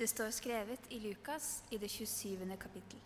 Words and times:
Det 0.00 0.06
står 0.08 0.30
skrevet 0.32 0.86
i 0.88 0.96
Lukas 1.00 1.62
i 1.70 1.76
det 1.76 1.88
27. 1.92 2.56
kapittel. 2.56 3.00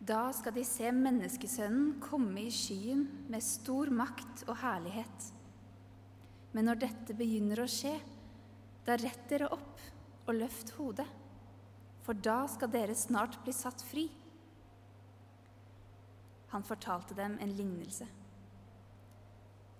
Da 0.00 0.30
skal 0.32 0.54
de 0.56 0.62
se 0.64 0.88
menneskesønnen 0.96 1.98
komme 2.00 2.46
i 2.46 2.52
skyen 2.54 3.02
med 3.28 3.44
stor 3.44 3.90
makt 3.92 4.46
og 4.46 4.56
herlighet. 4.62 5.26
Men 6.56 6.70
når 6.70 6.80
dette 6.86 7.16
begynner 7.18 7.60
å 7.60 7.66
skje, 7.68 7.92
da 8.86 8.96
rett 8.96 9.26
dere 9.28 9.50
opp 9.52 9.82
og 10.24 10.38
løft 10.38 10.72
hodet, 10.78 11.04
for 12.06 12.16
da 12.16 12.38
skal 12.48 12.72
dere 12.72 12.96
snart 12.96 13.36
bli 13.44 13.52
satt 13.52 13.84
fri. 13.90 14.06
Han 16.54 16.64
fortalte 16.64 17.18
dem 17.18 17.36
en 17.44 17.52
lignelse. 17.60 18.08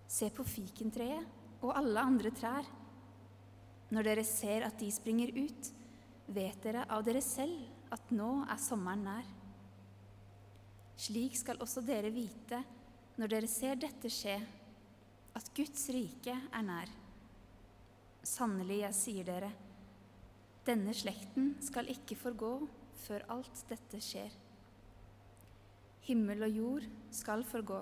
Se 0.05 0.29
på 0.29 0.45
fikentreet 0.45 1.65
og 1.65 1.73
alle 1.81 2.05
andre 2.13 2.35
trær. 2.37 2.69
Når 3.95 4.05
dere 4.05 4.25
ser 4.27 4.67
at 4.67 4.77
de 4.81 4.91
springer 4.93 5.33
ut, 5.37 5.71
vet 6.29 6.59
dere 6.65 6.85
av 6.93 7.05
dere 7.07 7.23
selv 7.25 7.95
at 7.95 8.11
nå 8.13 8.31
er 8.45 8.61
sommeren 8.61 9.07
nær. 9.07 9.29
Slik 10.99 11.39
skal 11.39 11.61
også 11.63 11.81
dere 11.87 12.11
vite 12.13 12.61
når 13.19 13.33
dere 13.33 13.49
ser 13.51 13.79
dette 13.81 14.11
skje, 14.13 14.37
at 15.39 15.49
Guds 15.57 15.89
rike 15.95 16.35
er 16.35 16.67
nær. 16.67 16.91
Sannelig, 18.27 18.83
jeg 18.83 18.99
sier 18.99 19.27
dere, 19.27 19.51
denne 20.69 20.93
slekten 20.93 21.55
skal 21.65 21.89
ikke 21.89 22.19
forgå 22.19 22.53
før 23.07 23.25
alt 23.33 23.63
dette 23.71 24.03
skjer. 24.05 24.35
Himmel 26.09 26.45
og 26.45 26.57
jord 26.61 26.89
skal 27.15 27.45
forgå, 27.49 27.81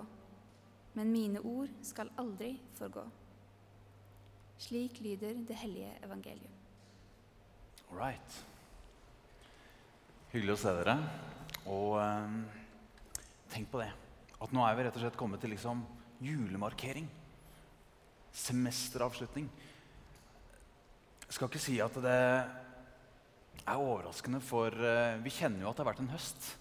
men 0.95 1.11
mine 1.11 1.43
ord 1.43 1.73
skal 1.83 2.13
aldri 2.21 2.53
forgå. 2.79 3.03
Slik 4.57 5.01
lyder 5.05 5.37
det 5.47 5.57
hellige 5.61 5.91
evangelium. 6.05 6.53
All 7.91 7.99
right. 7.99 8.37
Hyggelig 10.33 10.55
å 10.55 10.61
se 10.61 10.73
dere. 10.79 10.97
Og 11.69 11.97
eh, 12.01 12.33
tenk 13.53 13.69
på 13.71 13.81
det. 13.83 13.91
At 14.41 14.53
nå 14.53 14.63
er 14.65 14.77
vi 14.77 14.85
rett 14.87 14.97
og 14.97 15.03
slett 15.05 15.19
kommet 15.19 15.41
til 15.43 15.53
liksom 15.53 15.83
julemarkering. 16.25 17.07
Semesteravslutning. 18.37 19.47
Jeg 21.27 21.35
skal 21.35 21.49
ikke 21.49 21.61
si 21.61 21.77
at 21.83 21.97
det 22.01 22.17
er 23.67 23.75
overraskende, 23.75 24.39
for 24.43 24.71
eh, 24.71 25.17
vi 25.23 25.33
kjenner 25.33 25.65
jo 25.65 25.69
at 25.69 25.77
det 25.77 25.83
har 25.85 25.91
vært 25.91 26.01
en 26.05 26.13
høst. 26.13 26.53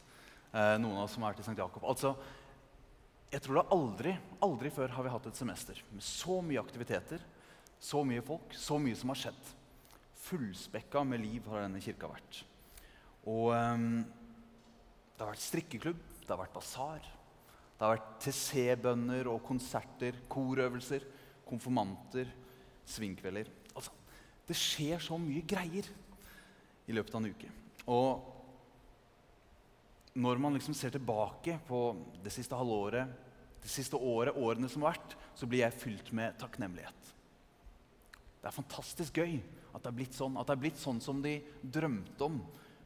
Eh, 0.52 0.74
noen 0.82 0.98
av 0.98 1.06
oss 1.06 1.16
som 1.16 1.24
har 1.24 1.32
vært 1.32 1.44
i 1.44 1.48
St. 1.48 1.56
Jakob. 1.58 1.84
Altså, 1.86 2.12
jeg 3.32 3.42
tror 3.44 3.60
det 3.60 3.66
aldri, 3.74 4.14
aldri 4.44 4.72
før 4.74 4.94
har 4.96 5.06
vi 5.06 5.12
hatt 5.12 5.28
et 5.30 5.38
semester 5.38 5.80
med 5.92 6.04
så 6.04 6.38
mye 6.44 6.62
aktiviteter, 6.62 7.24
så 7.82 8.02
mye 8.06 8.24
folk, 8.24 8.54
så 8.56 8.78
mye 8.82 8.96
som 8.98 9.12
har 9.12 9.20
skjedd. 9.20 9.50
Fullspekka 10.26 11.04
med 11.06 11.22
liv 11.22 11.46
har 11.50 11.66
denne 11.66 11.82
kirka 11.82 12.10
vært. 12.10 12.40
Og 13.26 13.52
um, 13.52 14.04
det 15.16 15.22
har 15.22 15.32
vært 15.32 15.44
strikkeklubb, 15.44 16.00
det 16.22 16.32
har 16.32 16.40
vært 16.40 16.56
basar, 16.56 17.04
det 17.76 17.84
har 17.84 17.96
vært 17.96 18.14
TC-bønner 18.24 19.28
og 19.30 19.44
konserter, 19.46 20.18
korøvelser, 20.32 21.04
konfirmanter, 21.46 22.30
svingkvelder. 22.88 23.50
Altså, 23.74 23.92
det 24.46 24.56
skjer 24.58 25.02
så 25.02 25.18
mye 25.20 25.44
greier 25.46 25.90
i 26.86 26.94
løpet 26.94 27.14
av 27.14 27.22
en 27.22 27.30
uke. 27.34 27.50
Og 27.92 28.32
når 30.16 30.40
man 30.40 30.56
liksom 30.56 30.74
ser 30.74 30.94
tilbake 30.94 31.58
på 31.68 31.80
det 32.24 32.32
siste 32.32 32.56
halvåret, 32.56 33.10
det 33.60 33.70
siste 33.72 33.98
året, 33.98 34.36
årene 34.38 34.70
som 34.70 34.84
har 34.86 34.94
vært, 34.94 35.16
så 35.36 35.48
blir 35.50 35.64
jeg 35.64 35.80
fylt 35.82 36.12
med 36.16 36.38
takknemlighet. 36.40 37.15
Det 38.46 38.52
er 38.52 38.60
fantastisk 38.62 39.16
gøy 39.18 39.40
at 39.74 39.82
det 39.82 39.88
er 39.90 39.94
blitt 39.96 40.14
sånn, 40.14 40.36
at 40.38 40.46
det 40.46 40.54
er 40.54 40.60
blitt 40.62 40.78
sånn 40.78 41.00
som 41.02 41.18
de 41.18 41.32
drømte 41.58 42.28
om 42.28 42.36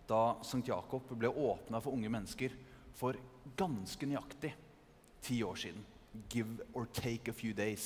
da 0.09 0.39
St. 0.41 0.63
Jakob 0.65 1.11
ble 1.13 1.29
åpna 1.29 1.83
for 1.85 1.93
unge 1.93 2.09
mennesker 2.09 2.55
for 2.97 3.19
ganske 3.61 4.09
nøyaktig 4.09 4.55
ti 5.21 5.37
år 5.45 5.61
siden. 5.61 5.85
Give 6.33 6.65
or 6.73 6.89
take 6.97 7.29
a 7.29 7.37
few 7.37 7.53
days. 7.53 7.85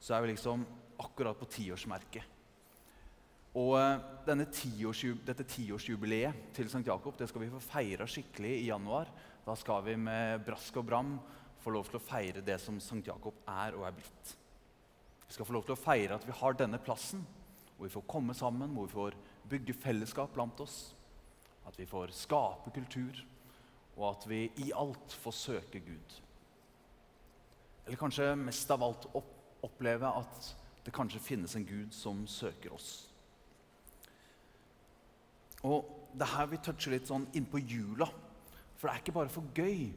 Så 0.00 0.16
er 0.16 0.24
vi 0.24 0.32
liksom 0.32 0.64
akkurat 1.04 1.36
på 1.36 1.50
tiårsmerket. 1.58 2.24
Og 3.60 3.76
eh, 3.76 4.48
tiårsjub 4.48 5.20
dette 5.28 5.44
tiårsjubileet 5.52 6.48
til 6.56 6.72
St. 6.72 6.86
Jakob 6.88 7.20
det 7.20 7.28
skal 7.28 7.44
vi 7.44 7.52
få 7.52 7.60
feira 7.68 8.08
skikkelig 8.08 8.56
i 8.62 8.66
januar. 8.72 9.12
Da 9.44 9.60
skal 9.60 9.84
vi 9.84 10.00
med 10.08 10.40
brask 10.48 10.80
og 10.80 10.88
bram 10.88 11.18
få 11.60 11.76
lov 11.76 11.92
til 11.92 12.00
å 12.00 12.06
feire 12.08 12.40
det 12.40 12.56
som 12.64 12.80
St. 12.80 13.04
Jakob 13.12 13.44
er 13.44 13.76
og 13.76 13.90
er 13.92 14.00
blitt. 14.00 14.38
Vi 15.28 15.34
skal 15.34 15.44
få 15.44 15.52
lov 15.58 15.66
til 15.68 15.76
å 15.76 15.80
feire 15.80 16.16
at 16.16 16.24
vi 16.24 16.36
har 16.40 16.56
denne 16.56 16.80
plassen, 16.80 17.20
hvor 17.76 17.84
vi 17.84 17.92
får 17.92 18.06
komme 18.08 18.34
sammen, 18.34 18.72
hvor 18.72 18.88
vi 18.88 18.96
får 18.96 19.16
bygge 19.48 19.76
fellesskap 19.76 20.32
blant 20.32 20.60
oss. 20.64 20.78
At 21.68 21.76
vi 21.76 21.84
får 21.86 22.14
skape 22.16 22.72
kultur, 22.72 23.20
og 23.98 24.06
at 24.08 24.24
vi 24.30 24.46
i 24.64 24.70
alt 24.72 25.12
får 25.20 25.36
søke 25.36 25.82
Gud. 25.84 26.16
Eller 27.84 28.00
kanskje 28.00 28.30
mest 28.40 28.72
av 28.72 28.86
alt 28.86 29.04
oppleve 29.68 30.08
at 30.08 30.48
det 30.86 30.96
kanskje 30.96 31.20
finnes 31.20 31.54
en 31.58 31.68
Gud 31.68 31.92
som 31.92 32.24
søker 32.30 32.72
oss. 32.72 32.88
Og 35.60 35.84
det 36.14 36.24
er 36.24 36.34
her 36.38 36.48
vi 36.54 36.62
toucher 36.64 36.94
litt 36.94 37.08
sånn 37.10 37.28
innpå 37.36 37.60
jula. 37.60 38.08
For 38.78 38.88
det 38.88 38.94
er 38.94 39.04
ikke 39.04 39.16
bare 39.18 39.32
for 39.32 39.52
gøy 39.52 39.90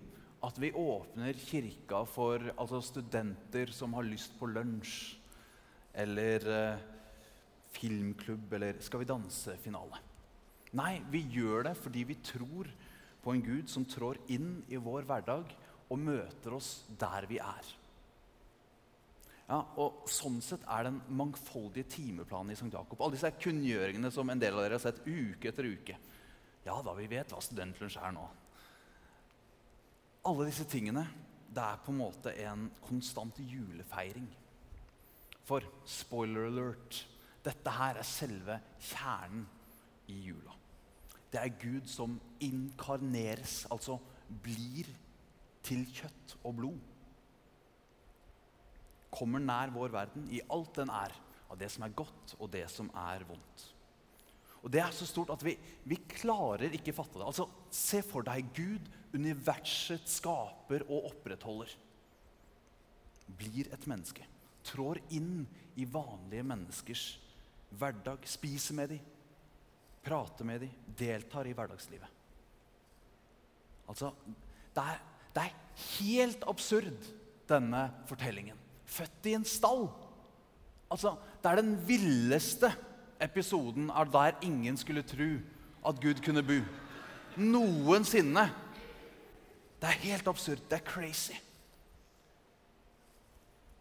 at 0.44 0.60
vi 0.60 0.74
åpner 0.76 1.38
kirka 1.38 2.04
for 2.10 2.52
altså 2.58 2.82
studenter 2.84 3.72
som 3.72 3.94
har 3.96 4.08
lyst 4.08 4.36
på 4.40 4.50
lunsj 4.52 5.21
eller 5.94 6.48
eh, 6.48 6.88
filmklubb 7.72 8.54
eller 8.54 8.80
Skal 8.84 9.04
vi 9.04 9.10
danse-finale. 9.10 10.00
Nei, 10.78 11.02
vi 11.12 11.26
gjør 11.36 11.68
det 11.68 11.76
fordi 11.80 12.06
vi 12.08 12.18
tror 12.24 12.70
på 13.22 13.36
en 13.36 13.44
Gud 13.44 13.70
som 13.70 13.86
trår 13.86 14.22
inn 14.34 14.62
i 14.72 14.80
vår 14.82 15.06
hverdag 15.08 15.52
og 15.92 16.00
møter 16.00 16.56
oss 16.56 16.72
der 17.00 17.28
vi 17.30 17.42
er. 17.44 17.72
Ja, 19.52 19.60
og 19.84 20.06
Sånn 20.08 20.40
sett 20.44 20.64
er 20.64 20.88
den 20.88 21.02
mangfoldige 21.12 21.90
timeplanen 21.92 22.54
i 22.54 22.56
St. 22.56 22.72
Jakob. 22.72 23.02
Alle 23.02 23.18
disse 23.18 23.34
kunngjøringene 23.36 24.12
som 24.16 24.30
en 24.32 24.40
del 24.40 24.56
av 24.56 24.64
dere 24.64 24.78
har 24.80 24.84
sett 24.84 25.04
uke 25.04 25.52
etter 25.52 25.68
uke. 25.68 25.98
Ja 26.64 26.78
da, 26.86 26.94
vi 26.96 27.10
vet 27.12 27.34
hva 27.34 27.42
studentlunsj 27.44 28.00
er 28.00 28.16
nå. 28.16 28.24
Alle 30.30 30.48
disse 30.48 30.68
tingene 30.70 31.04
det 31.52 31.64
er 31.66 31.82
på 31.84 31.92
en 31.92 32.00
måte 32.00 32.32
en 32.46 32.70
konstant 32.86 33.42
julefeiring. 33.44 34.30
For 35.48 35.66
spoiler 35.90 36.48
alert 36.50 37.06
dette 37.42 37.74
her 37.74 37.98
er 37.98 38.06
selve 38.06 38.58
kjernen 38.92 39.48
i 40.12 40.20
jula. 40.28 40.54
Det 41.32 41.40
er 41.40 41.58
Gud 41.62 41.88
som 41.90 42.18
inkarneres, 42.44 43.64
altså 43.72 43.98
blir 44.44 44.90
til 45.66 45.86
kjøtt 45.90 46.36
og 46.44 46.58
blod. 46.60 46.80
Kommer 49.12 49.44
nær 49.44 49.72
vår 49.74 49.94
verden 49.94 50.28
i 50.32 50.42
alt 50.54 50.76
den 50.78 50.92
er, 50.94 51.14
av 51.52 51.60
det 51.60 51.68
som 51.72 51.84
er 51.84 51.96
godt 51.96 52.36
og 52.38 52.52
det 52.54 52.66
som 52.72 52.92
er 52.96 53.26
vondt. 53.28 53.68
Og 54.62 54.70
Det 54.72 54.80
er 54.80 54.92
så 54.94 55.08
stort 55.10 55.32
at 55.34 55.42
vi, 55.44 55.56
vi 55.90 55.98
klarer 56.06 56.72
ikke 56.78 56.94
fatte 56.94 57.18
det. 57.18 57.26
Altså, 57.26 57.48
Se 57.74 58.04
for 58.06 58.22
deg 58.22 58.52
Gud, 58.54 58.92
universet 59.16 60.06
skaper 60.08 60.86
og 60.86 61.10
opprettholder, 61.10 61.74
blir 63.40 63.72
et 63.74 63.88
menneske 63.90 64.28
trår 64.66 65.00
inn 65.16 65.46
i 65.80 65.86
vanlige 65.86 66.46
menneskers 66.46 67.06
hverdag. 67.80 68.26
Spiser 68.28 68.78
med 68.78 68.94
dem, 68.94 69.00
prater 70.04 70.48
med 70.48 70.66
dem, 70.66 70.76
deltar 70.98 71.48
i 71.48 71.56
hverdagslivet. 71.58 72.20
Altså, 73.92 74.12
det 74.76 74.84
er, 74.84 75.02
det 75.36 75.44
er 75.44 75.58
helt 75.98 76.46
absurd, 76.48 77.10
denne 77.50 77.88
fortellingen. 78.08 78.60
Født 78.86 79.28
i 79.28 79.36
en 79.36 79.48
stall. 79.48 79.90
Altså, 80.92 81.16
Det 81.44 81.52
er 81.52 81.62
den 81.62 81.76
villeste 81.88 82.70
episoden 83.22 83.90
av 83.90 84.12
der 84.12 84.38
ingen 84.46 84.78
skulle 84.78 85.04
tro 85.04 85.30
at 85.88 86.02
Gud 86.02 86.22
kunne 86.24 86.44
bo. 86.46 86.60
Noensinne. 87.38 88.44
Det 89.82 89.90
er 89.90 90.04
helt 90.06 90.28
absurd. 90.28 90.62
Det 90.70 90.78
er 90.78 90.86
crazy. 90.86 91.34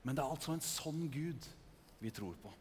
Men 0.02 0.16
det 0.16 0.24
er 0.24 0.32
altså 0.32 0.54
en 0.54 0.64
sånn 0.64 1.04
Gud 1.12 1.46
vi 2.00 2.12
tror 2.14 2.36
på. 2.40 2.52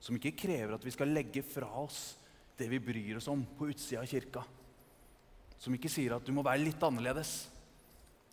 Som 0.00 0.18
ikke 0.18 0.36
krever 0.38 0.76
at 0.76 0.84
vi 0.84 0.94
skal 0.94 1.10
legge 1.10 1.42
fra 1.46 1.70
oss 1.80 2.18
det 2.58 2.68
vi 2.70 2.80
bryr 2.82 3.18
oss 3.18 3.30
om 3.30 3.44
på 3.56 3.70
utsida 3.72 4.02
av 4.02 4.10
kirka. 4.10 4.42
Som 5.58 5.74
ikke 5.74 5.90
sier 5.90 6.14
at 6.16 6.26
du 6.26 6.34
må 6.34 6.44
være 6.46 6.66
litt 6.66 6.82
annerledes. 6.84 7.32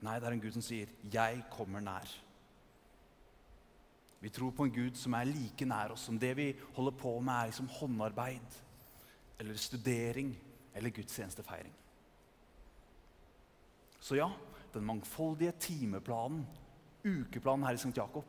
Nei, 0.05 0.19
det 0.19 0.27
er 0.27 0.35
en 0.35 0.43
Gud 0.43 0.53
som 0.53 0.65
sier 0.65 0.89
'Jeg 1.03 1.45
kommer 1.49 1.79
nær'. 1.79 2.11
Vi 4.19 4.29
tror 4.29 4.51
på 4.51 4.65
en 4.65 4.73
Gud 4.73 4.97
som 4.97 5.13
er 5.13 5.25
like 5.25 5.65
nær 5.65 5.91
oss 5.91 6.05
som 6.07 6.19
det 6.19 6.35
vi 6.37 6.55
holder 6.73 6.91
på 6.91 7.19
med, 7.19 7.33
er 7.33 7.45
liksom 7.45 7.67
håndarbeid 7.67 8.55
eller 9.39 9.55
studering 9.55 10.35
eller 10.73 10.89
gudstjenestefeiring. 10.89 11.73
Så 13.99 14.15
ja, 14.15 14.29
den 14.73 14.85
mangfoldige 14.85 15.51
timeplanen 15.51 16.47
ukeplanen 17.05 17.65
her 17.67 17.77
i 17.77 17.81
St. 17.81 17.95
Jakob, 17.95 18.25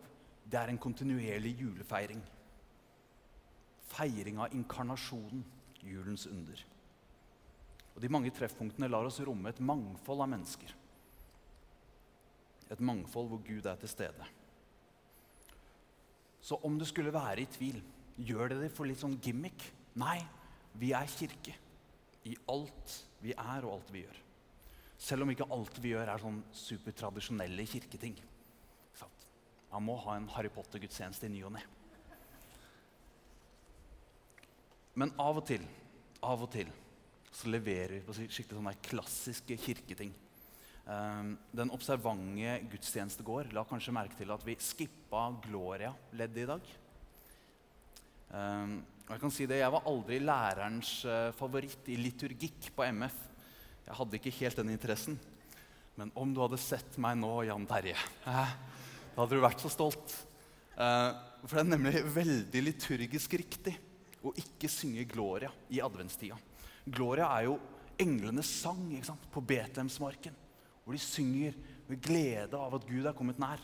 det 0.47 0.59
er 0.61 0.71
en 0.71 0.79
kontinuerlig 0.79 1.57
julefeiring. 1.61 2.23
feiring 3.87 4.39
av 4.43 4.55
inkarnasjonen, 4.55 5.45
julens 5.81 6.27
under. 6.27 6.59
Og 7.95 8.03
De 8.03 8.09
mange 8.11 8.33
treffpunktene 8.35 8.89
lar 8.91 9.07
oss 9.07 9.21
romme 9.25 9.49
et 9.49 9.61
mangfold 9.61 10.25
av 10.25 10.29
mennesker. 10.29 10.73
Et 12.69 12.81
mangfold 12.81 13.31
hvor 13.31 13.45
Gud 13.47 13.67
er 13.67 13.79
til 13.81 13.89
stede. 13.89 14.27
Så 16.43 16.59
om 16.67 16.79
du 16.79 16.85
skulle 16.85 17.15
være 17.15 17.41
i 17.41 17.47
tvil, 17.47 17.79
gjør 18.19 18.53
det 18.53 18.61
det 18.65 18.73
for 18.75 18.91
litt 18.91 19.01
sånn 19.01 19.17
gimmick? 19.23 19.65
Nei, 19.97 20.19
vi 20.75 20.93
er 20.93 21.09
kirke 21.09 21.55
i 22.27 22.35
alt 22.51 23.01
vi 23.23 23.33
er 23.33 23.65
og 23.65 23.79
alt 23.79 23.93
vi 23.95 24.03
gjør. 24.05 24.23
Selv 24.99 25.25
om 25.25 25.31
ikke 25.33 25.49
alt 25.53 25.79
vi 25.83 25.93
gjør, 25.95 26.11
er 26.11 26.23
sånn 26.23 26.43
supertradisjonelle 26.57 27.67
kirketing. 27.69 28.17
Man 29.77 29.85
må 29.91 29.99
ha 30.07 30.15
en 30.17 30.29
Harry 30.33 30.49
Potter-gudstjeneste 30.49 31.29
i 31.29 31.35
ny 31.35 31.43
og 31.45 31.53
ne. 31.53 31.61
Men 34.97 35.11
av 35.21 35.37
og 35.37 35.45
til, 35.45 35.67
av 36.25 36.47
og 36.47 36.49
til, 36.55 36.71
så 37.29 37.51
leverer 37.53 37.99
vi 37.99 38.05
på 38.07 38.15
skikkelig 38.17 38.57
sånne 38.57 38.73
klassiske 38.87 39.59
kirketing. 39.61 40.15
Um, 40.87 41.35
den 41.53 41.73
observante 41.75 42.55
gudstjenestegård 42.73 43.53
la 43.53 43.67
kanskje 43.69 43.93
merke 43.93 44.17
til 44.17 44.33
at 44.33 44.45
vi 44.47 44.55
skippa 44.65 45.27
Gloria-leddet 45.45 46.45
i 46.47 46.49
dag. 46.49 46.71
Um, 48.31 48.79
og 49.05 49.13
Jeg 49.13 49.23
kan 49.27 49.35
si 49.35 49.49
det, 49.51 49.59
jeg 49.61 49.75
var 49.77 49.91
aldri 49.93 50.23
lærerens 50.23 50.95
uh, 51.05 51.35
favoritt 51.37 51.91
i 51.93 51.99
liturgikk 52.01 52.71
på 52.73 52.89
MF. 52.97 53.21
Jeg 53.91 53.99
hadde 54.01 54.19
ikke 54.23 54.35
helt 54.39 54.63
den 54.63 54.73
interessen. 54.73 55.21
Men 56.01 56.15
om 56.17 56.33
du 56.33 56.41
hadde 56.41 56.63
sett 56.65 56.97
meg 57.03 57.21
nå, 57.21 57.35
Jan 57.51 57.69
Terje, 57.69 58.01
eh, 58.33 58.57
da 59.17 59.25
hadde 59.25 59.39
du 59.39 59.41
vært 59.41 59.63
så 59.65 59.71
stolt. 59.73 60.13
Uh, 60.77 61.17
for 61.47 61.57
det 61.57 61.63
er 61.63 61.71
nemlig 61.71 62.03
veldig 62.13 62.61
liturgisk 62.61 63.39
riktig 63.41 63.73
å 64.21 64.35
ikke 64.37 64.69
synge 64.69 65.07
Gloria 65.09 65.49
i 65.73 65.81
adventstida. 65.81 66.37
Gloria 66.85 67.31
er 67.39 67.47
jo 67.47 67.55
englenes 67.97 68.51
sang 68.61 68.83
ikke 68.93 69.09
sant? 69.09 69.25
på 69.33 69.41
Betlehemsmarken, 69.41 70.37
hvor 70.85 70.93
de 70.93 71.01
synger 71.01 71.57
med 71.89 72.03
glede 72.05 72.61
av 72.61 72.77
at 72.77 72.85
Gud 72.85 73.09
er 73.09 73.17
kommet 73.17 73.41
nær. 73.41 73.63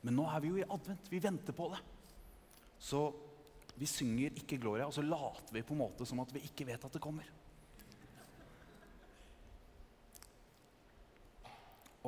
Men 0.00 0.16
nå 0.16 0.24
er 0.32 0.40
vi 0.40 0.54
jo 0.54 0.60
i 0.62 0.64
advent. 0.64 1.12
Vi 1.12 1.20
venter 1.20 1.56
på 1.56 1.68
det. 1.74 1.82
Så 2.80 3.04
vi 3.76 3.88
synger 3.90 4.40
ikke 4.40 4.56
Gloria, 4.62 4.88
og 4.88 4.96
så 4.96 5.04
later 5.04 5.52
vi 5.52 5.66
på 5.68 5.76
en 5.76 5.82
måte 5.84 6.08
som 6.08 6.24
at 6.24 6.32
vi 6.32 6.46
ikke 6.48 6.70
vet 6.70 6.88
at 6.88 6.96
det 6.96 7.02
kommer. 7.04 7.28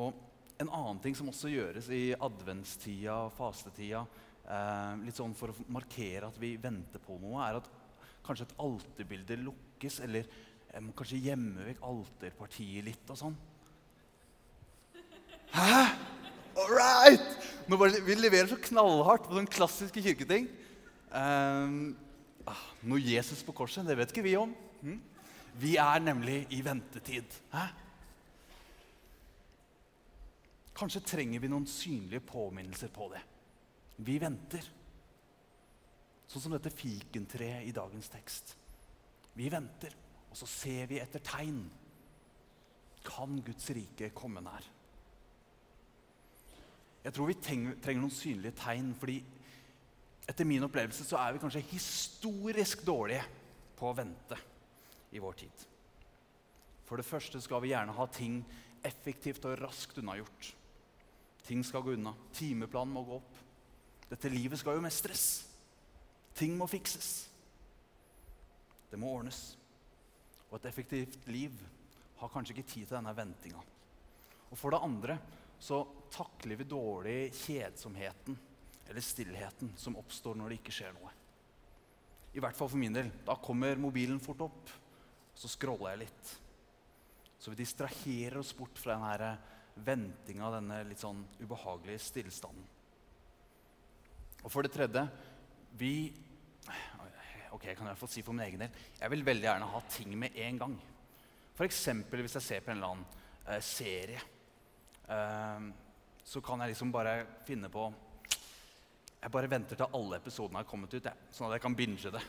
Og 0.00 0.25
en 0.62 0.70
annen 0.72 1.00
ting 1.04 1.16
som 1.16 1.28
også 1.30 1.50
gjøres 1.52 1.88
i 1.92 2.14
adventstida, 2.14 3.16
fastetida, 3.36 4.04
eh, 4.46 4.92
litt 5.04 5.18
sånn 5.18 5.34
for 5.36 5.52
å 5.52 5.66
markere 5.72 6.30
at 6.30 6.38
vi 6.40 6.54
venter 6.60 7.02
på 7.02 7.18
noe, 7.20 7.42
er 7.44 7.58
at 7.60 7.68
kanskje 8.26 8.48
et 8.48 8.56
alterbilde 8.62 9.38
lukkes, 9.42 10.00
eller 10.06 10.24
eh, 10.24 10.88
kanskje 10.96 11.20
gjemmer 11.28 11.68
vekk 11.70 11.84
alterpartiet 11.90 12.88
litt 12.88 13.12
og 13.12 13.20
sånn. 13.20 13.36
Hæ? 15.52 15.82
All 16.56 16.72
right! 16.72 17.36
Bare, 17.68 18.00
vi 18.06 18.16
leverer 18.16 18.48
så 18.48 18.56
knallhardt 18.70 19.28
på 19.28 19.36
den 19.36 19.48
klassiske 19.50 20.00
kirketing. 20.02 20.48
Eh, 21.12 21.76
ah, 22.48 22.68
noe 22.86 23.02
Jesus 23.02 23.44
på 23.44 23.54
korset, 23.56 23.84
det 23.84 23.98
vet 23.98 24.14
ikke 24.14 24.24
vi 24.24 24.38
om. 24.40 24.56
Hm? 24.80 25.02
Vi 25.60 25.76
er 25.80 26.00
nemlig 26.04 26.44
i 26.52 26.62
ventetid. 26.64 27.28
Hæ? 27.52 27.68
Kanskje 30.76 31.00
trenger 31.08 31.40
vi 31.40 31.48
noen 31.48 31.66
synlige 31.68 32.20
påminnelser 32.28 32.90
på 32.92 33.08
det. 33.14 33.22
Vi 34.04 34.18
venter. 34.20 34.66
Sånn 36.28 36.42
som 36.42 36.52
dette 36.52 36.72
fikentreet 36.74 37.64
i 37.64 37.72
dagens 37.74 38.10
tekst. 38.12 38.52
Vi 39.36 39.48
venter, 39.52 39.94
og 40.28 40.36
så 40.36 40.48
ser 40.50 40.90
vi 40.90 41.00
etter 41.00 41.22
tegn. 41.24 41.62
Kan 43.06 43.38
Guds 43.46 43.70
rike 43.72 44.10
komme 44.16 44.42
nær? 44.44 44.66
Jeg 47.06 47.14
tror 47.14 47.30
vi 47.30 47.38
trenger 47.38 48.00
noen 48.00 48.12
synlige 48.12 48.58
tegn, 48.58 48.90
fordi 48.98 49.20
etter 50.26 50.48
min 50.48 50.66
opplevelse 50.66 51.06
så 51.06 51.20
er 51.22 51.36
vi 51.36 51.40
kanskje 51.44 51.62
historisk 51.70 52.82
dårlige 52.84 53.22
på 53.78 53.88
å 53.88 53.96
vente 53.96 54.36
i 55.14 55.22
vår 55.22 55.40
tid. 55.44 55.66
For 56.86 56.98
det 56.98 57.06
første 57.06 57.40
skal 57.42 57.62
vi 57.62 57.70
gjerne 57.72 57.94
ha 57.94 58.06
ting 58.10 58.40
effektivt 58.86 59.46
og 59.46 59.60
raskt 59.62 60.02
unnagjort. 60.02 60.52
Ting 61.46 61.62
skal 61.64 61.84
gå 61.86 61.94
unna. 61.94 62.14
Timeplanen 62.34 62.94
må 62.94 63.04
gå 63.06 63.20
opp. 63.20 63.38
Dette 64.10 64.30
livet 64.30 64.58
skal 64.58 64.78
jo 64.78 64.84
mestres. 64.84 65.46
Ting 66.36 66.56
må 66.58 66.66
fikses. 66.70 67.28
Det 68.90 68.98
må 68.98 69.12
ordnes. 69.14 69.54
Og 70.50 70.58
et 70.58 70.68
effektivt 70.70 71.18
liv 71.30 71.54
har 72.20 72.32
kanskje 72.32 72.56
ikke 72.56 72.68
tid 72.70 72.86
til 72.86 72.96
denne 72.96 73.14
ventinga. 73.16 73.62
Og 74.50 74.58
for 74.58 74.74
det 74.74 74.82
andre 74.82 75.18
så 75.62 75.80
takler 76.12 76.58
vi 76.60 76.68
dårlig 76.68 77.18
kjedsomheten 77.34 78.36
eller 78.86 79.02
stillheten 79.02 79.72
som 79.78 79.96
oppstår 79.98 80.36
når 80.38 80.52
det 80.52 80.58
ikke 80.60 80.74
skjer 80.76 80.94
noe. 80.94 81.12
I 82.36 82.42
hvert 82.42 82.56
fall 82.56 82.68
for 82.70 82.80
min 82.80 82.94
del. 82.94 83.08
Da 83.26 83.38
kommer 83.42 83.80
mobilen 83.80 84.20
fort 84.22 84.44
opp, 84.44 84.72
så 85.34 85.48
scroller 85.50 85.94
jeg 85.94 86.04
litt. 86.04 86.32
Så 87.38 87.52
vi 87.52 87.62
distraherer 87.62 88.38
oss 88.40 88.52
bort 88.56 88.78
fra 88.80 88.96
denne 88.96 89.55
ventinga, 89.84 90.50
denne 90.56 90.80
litt 90.88 91.02
sånn 91.02 91.20
ubehagelige 91.42 92.00
stillstanden. 92.06 92.64
Og 94.44 94.52
for 94.52 94.64
det 94.64 94.72
tredje 94.74 95.02
vi 95.76 95.96
Ok, 97.56 97.62
jeg 97.70 97.76
kan 97.78 97.86
hvert 97.88 98.00
fall 98.00 98.10
si 98.10 98.20
for 98.26 98.36
min 98.36 98.44
egen 98.44 98.60
del. 98.60 98.72
Jeg 98.98 99.10
vil 99.14 99.22
veldig 99.24 99.46
gjerne 99.46 99.68
ha 99.70 99.78
ting 99.88 100.10
med 100.18 100.34
en 100.44 100.58
gang. 100.60 100.72
F.eks. 101.56 101.78
hvis 102.10 102.34
jeg 102.36 102.44
ser 102.44 102.64
på 102.64 102.68
en 102.72 102.76
eller 102.76 102.90
annen 102.90 103.06
eh, 103.46 103.62
serie. 103.64 104.20
Eh, 105.08 105.68
så 106.26 106.42
kan 106.44 106.60
jeg 106.60 106.74
liksom 106.74 106.90
bare 106.92 107.14
finne 107.46 107.70
på 107.72 107.86
Jeg 109.22 109.32
bare 109.32 109.48
venter 109.48 109.78
til 109.78 109.96
alle 109.96 110.18
episodene 110.20 110.60
har 110.60 110.68
kommet 110.68 110.92
ut, 110.92 111.06
jeg, 111.06 111.30
sånn 111.32 111.48
at 111.48 111.56
jeg 111.56 111.64
kan 111.64 111.78
binge 111.78 112.12
det. 112.12 112.24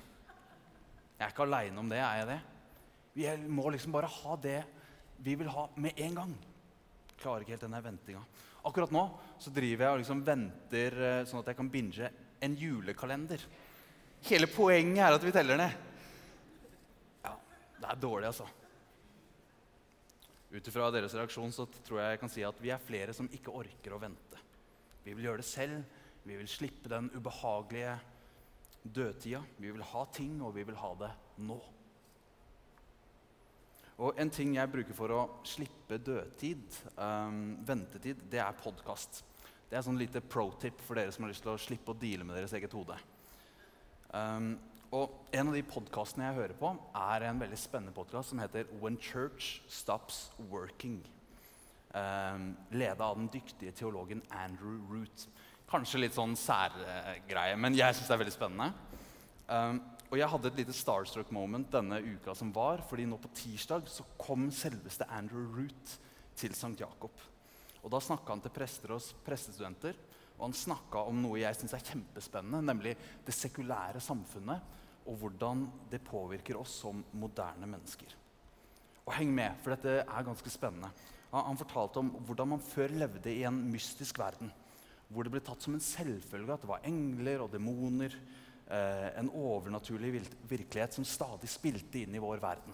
Jeg 1.18 1.26
er 1.26 1.34
ikke 1.34 1.46
aleine 1.50 1.82
om 1.82 1.90
det, 1.92 2.00
er 2.00 2.22
jeg 2.22 2.30
det? 2.30 2.40
Vi 3.18 3.28
må 3.52 3.68
liksom 3.74 3.94
bare 3.94 4.10
ha 4.14 4.38
det 4.40 4.62
vi 5.26 5.36
vil 5.36 5.50
ha, 5.52 5.68
med 5.76 6.00
en 6.08 6.16
gang. 6.22 6.34
Klarer 7.18 7.44
ikke 7.44 7.56
helt 7.56 7.66
denne 7.66 7.82
ventinga. 7.84 8.22
Akkurat 8.68 8.94
nå 8.94 9.04
så 9.42 9.54
driver 9.54 9.86
jeg 9.86 9.96
og 9.96 10.02
liksom 10.02 10.24
venter 10.28 10.98
eh, 10.98 11.24
sånn 11.30 11.42
at 11.42 11.52
jeg 11.52 11.60
kan 11.60 11.72
binge 11.72 12.12
en 12.44 12.56
julekalender. 12.58 13.44
Hele 14.28 14.50
poenget 14.52 15.04
er 15.06 15.16
at 15.16 15.26
vi 15.26 15.34
teller 15.34 15.60
ned. 15.60 15.76
Ja, 17.24 17.36
det 17.78 17.92
er 17.92 18.02
dårlig, 18.02 18.32
altså. 18.32 18.48
Ut 20.48 20.68
ifra 20.70 20.90
deres 20.96 21.16
reaksjon 21.18 21.54
så 21.54 21.68
tror 21.86 22.02
jeg 22.02 22.14
jeg 22.14 22.22
kan 22.22 22.32
si 22.32 22.44
at 22.48 22.60
vi 22.64 22.72
er 22.74 22.84
flere 22.84 23.16
som 23.16 23.30
ikke 23.36 23.54
orker 23.56 23.96
å 23.96 24.02
vente. 24.02 24.44
Vi 25.04 25.16
vil 25.16 25.30
gjøre 25.30 25.44
det 25.44 25.48
selv. 25.48 26.04
Vi 26.28 26.36
vil 26.36 26.50
slippe 26.52 26.92
den 26.92 27.10
ubehagelige 27.16 27.98
dødtida. 28.84 29.42
Vi 29.60 29.72
vil 29.72 29.84
ha 29.94 30.06
ting, 30.12 30.42
og 30.44 30.56
vi 30.56 30.66
vil 30.68 30.80
ha 30.80 30.94
det 31.00 31.12
nå. 31.48 31.60
Og 33.98 34.20
en 34.22 34.30
ting 34.30 34.54
jeg 34.54 34.70
bruker 34.70 34.94
for 34.94 35.10
å 35.10 35.22
slippe 35.48 35.98
dødtid, 35.98 36.76
um, 37.02 37.58
ventetid, 37.66 38.20
det 38.30 38.42
er 38.44 38.60
podkast. 38.60 39.24
Det 39.68 39.80
er 39.80 39.86
sånn 39.86 39.98
lite 39.98 40.22
pro-tip 40.22 40.84
for 40.86 41.00
dere 41.00 41.14
som 41.14 41.26
har 41.26 41.34
lyst 41.34 41.42
til 41.42 41.56
å 41.56 41.62
slippe 41.62 41.96
å 41.96 41.98
deale 41.98 42.28
med 42.28 42.38
deres 42.38 42.54
eget 42.54 42.76
hode. 42.78 42.98
Um, 44.14 44.54
og 44.94 45.18
En 45.34 45.50
av 45.50 45.58
de 45.58 45.66
podkastene 45.68 46.30
jeg 46.30 46.38
hører 46.38 46.56
på, 46.62 46.70
er 46.94 47.26
en 47.28 47.42
veldig 47.42 47.58
spennende 47.60 47.96
podkast 47.96 48.32
som 48.32 48.40
heter 48.40 48.70
When 48.80 49.02
Church 49.02 49.64
Stops 49.68 50.28
Working. 50.52 51.02
Um, 51.98 52.54
Leda 52.78 53.10
av 53.10 53.18
den 53.18 53.32
dyktige 53.34 53.74
teologen 53.76 54.22
Andrew 54.30 54.78
Root. 54.92 55.26
Kanskje 55.68 56.06
litt 56.06 56.16
sånn 56.16 56.38
særgreie, 56.38 57.58
men 57.58 57.76
jeg 57.76 57.98
syns 57.98 58.08
det 58.08 58.16
er 58.16 58.22
veldig 58.22 58.38
spennende. 58.38 58.70
Um, 59.50 59.82
og 60.08 60.16
jeg 60.16 60.30
hadde 60.32 60.48
et 60.48 60.60
lite 60.62 60.76
starstruck 60.76 61.32
moment 61.36 61.68
denne 61.72 62.00
uka 62.00 62.32
som 62.38 62.54
var, 62.56 62.80
fordi 62.88 63.08
nå 63.10 63.18
på 63.20 63.32
tirsdag 63.36 63.90
så 63.92 64.06
kom 64.20 64.46
selveste 64.56 65.08
Andrew 65.12 65.50
Root 65.58 65.98
til 66.38 66.56
St. 66.56 66.78
Jakob. 66.80 67.12
Og 67.84 67.92
Da 67.92 68.00
snakka 68.04 68.32
han 68.32 68.44
til 68.44 68.54
prester 68.56 68.94
og 68.96 69.04
prestestudenter, 69.26 70.00
og 70.38 70.46
han 70.48 70.56
snakka 70.56 71.02
om 71.10 71.20
noe 71.20 71.42
jeg 71.42 71.58
syns 71.58 71.76
er 71.76 71.84
kjempespennende, 71.90 72.64
nemlig 72.70 72.96
det 73.26 73.36
sekulære 73.36 74.00
samfunnet, 74.04 74.64
og 75.08 75.20
hvordan 75.20 75.66
det 75.92 76.04
påvirker 76.04 76.60
oss 76.60 76.80
som 76.84 77.04
moderne 77.16 77.68
mennesker. 77.68 78.12
Og 79.08 79.14
Heng 79.16 79.32
med, 79.36 79.56
for 79.64 79.74
dette 79.74 80.02
er 80.04 80.28
ganske 80.28 80.52
spennende. 80.52 80.92
Han, 81.32 81.60
fortalte 81.60 82.00
om 82.00 82.12
hvordan 82.28 82.54
man 82.56 82.64
før 82.64 82.92
levde 82.96 83.32
i 83.32 83.44
en 83.48 83.60
mystisk 83.72 84.20
verden, 84.20 84.52
hvor 85.08 85.24
det 85.24 85.32
ble 85.32 85.42
tatt 85.44 85.64
som 85.64 85.76
en 85.76 85.84
selvfølge 85.84 86.54
at 86.54 86.64
det 86.64 86.70
var 86.70 86.88
engler 86.88 87.44
og 87.44 87.52
demoner 87.52 88.16
en 88.68 89.30
overnaturlig 89.32 90.10
virkelighet 90.50 90.98
som 90.98 91.06
stadig 91.08 91.48
spilte 91.48 92.02
inn 92.02 92.16
i 92.18 92.20
vår 92.20 92.42
verden. 92.44 92.74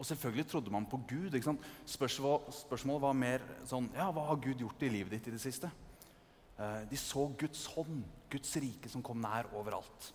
Og 0.00 0.06
selvfølgelig 0.06 0.46
trodde 0.48 0.72
man 0.72 0.86
på 0.88 1.00
Gud. 1.08 1.34
ikke 1.34 1.56
Spørsmål, 1.84 2.46
spørsmålet 2.62 3.02
var 3.02 3.18
mer 3.18 3.42
sånn 3.68 3.90
Ja, 3.92 4.08
hva 4.14 4.30
har 4.30 4.40
Gud 4.40 4.62
gjort 4.62 4.82
i 4.86 4.88
livet 4.88 5.12
ditt 5.12 5.28
i 5.28 5.34
det 5.34 5.42
siste? 5.42 5.68
Eh, 6.56 6.86
de 6.88 6.96
så 6.96 7.26
Guds 7.36 7.66
hånd, 7.74 8.00
Guds 8.32 8.56
rike, 8.56 8.88
som 8.88 9.04
kom 9.04 9.20
nær 9.20 9.50
overalt. 9.52 10.12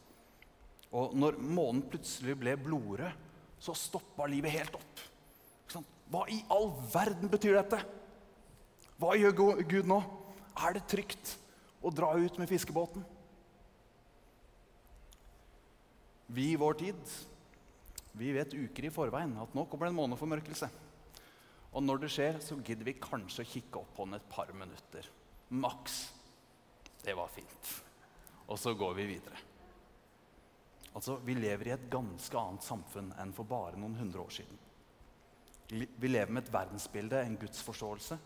Og 0.96 1.14
når 1.18 1.38
månen 1.38 1.84
plutselig 1.90 2.38
ble 2.40 2.56
blodrød, 2.58 3.24
så 3.62 3.76
stoppa 3.78 4.26
livet 4.30 4.54
helt 4.56 4.78
opp. 4.78 5.06
Hva 6.10 6.26
i 6.30 6.38
all 6.54 6.70
verden 6.94 7.30
betyr 7.32 7.56
dette? 7.58 7.80
Hva 9.02 9.16
gjør 9.18 9.62
Gud 9.66 9.90
nå? 9.90 9.98
Er 10.66 10.78
det 10.78 10.86
trygt 10.90 11.34
å 11.82 11.92
dra 11.94 12.12
ut 12.14 12.38
med 12.40 12.50
fiskebåten? 12.50 13.02
Vi 16.28 16.52
i 16.52 16.60
vår 16.60 16.74
tid 16.74 17.16
vi 18.16 18.32
vet 18.32 18.54
uker 18.54 18.88
i 18.88 18.94
forveien 18.94 19.34
at 19.44 19.56
nå 19.56 19.66
kommer 19.68 19.88
det 19.88 19.92
en 19.92 19.98
måneformørkelse. 19.98 20.70
Og 21.76 21.84
når 21.84 22.06
det 22.06 22.12
skjer, 22.14 22.38
så 22.40 22.56
gidder 22.64 22.88
vi 22.88 22.94
kanskje 22.96 23.44
å 23.44 23.50
kikke 23.50 23.82
opp 23.82 23.90
på 23.98 24.06
den 24.08 24.16
et 24.16 24.30
par 24.32 24.54
minutter. 24.56 25.10
Maks. 25.52 25.98
Det 27.04 27.14
var 27.18 27.28
fint. 27.34 27.74
Og 28.48 28.60
så 28.62 28.72
går 28.78 28.96
vi 29.02 29.10
videre. 29.10 29.42
Altså, 30.96 31.18
Vi 31.28 31.36
lever 31.36 31.68
i 31.68 31.76
et 31.76 31.90
ganske 31.92 32.40
annet 32.40 32.64
samfunn 32.64 33.12
enn 33.20 33.36
for 33.36 33.44
bare 33.44 33.76
noen 33.76 34.00
hundre 34.00 34.24
år 34.24 34.32
siden. 34.32 34.64
Vi 35.68 36.08
lever 36.08 36.32
med 36.32 36.46
et 36.46 36.54
verdensbilde, 36.54 37.20
en 37.20 37.38
gudsforståelse, 37.42 38.18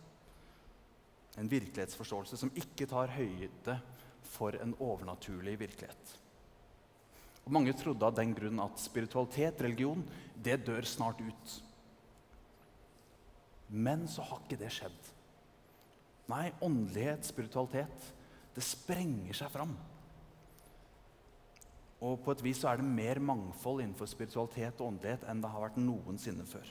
en 1.39 1.49
virkelighetsforståelse 1.49 2.37
som 2.37 2.51
ikke 2.53 2.85
tar 2.91 3.15
høyde 3.15 3.79
for 4.27 4.53
en 4.59 4.75
overnaturlig 4.77 5.55
virkelighet. 5.61 6.17
Og 7.45 7.53
mange 7.55 7.73
trodde 7.77 8.05
av 8.05 8.15
den 8.17 8.33
grunn 8.37 8.61
at 8.63 8.81
spiritualitet, 8.81 9.61
religion, 9.65 10.03
det 10.35 10.59
dør 10.67 10.85
snart 10.87 11.21
ut. 11.21 11.55
Men 13.69 14.07
så 14.09 14.25
har 14.25 14.41
ikke 14.43 14.59
det 14.59 14.71
skjedd. 14.73 15.13
Nei, 16.29 16.49
åndelighet, 16.61 17.25
spiritualitet, 17.25 18.11
det 18.53 18.65
sprenger 18.65 19.37
seg 19.37 19.49
fram. 19.53 19.73
Og 22.05 22.19
på 22.23 22.31
et 22.31 22.43
vis 22.45 22.61
så 22.61 22.71
er 22.71 22.79
det 22.79 22.87
mer 22.87 23.19
mangfold 23.23 23.81
innenfor 23.83 24.07
spiritualitet 24.09 24.79
og 24.79 24.93
åndelighet 24.93 25.25
enn 25.27 25.41
det 25.43 25.51
har 25.51 25.65
vært 25.65 25.79
noensinne 25.81 26.45
før. 26.47 26.69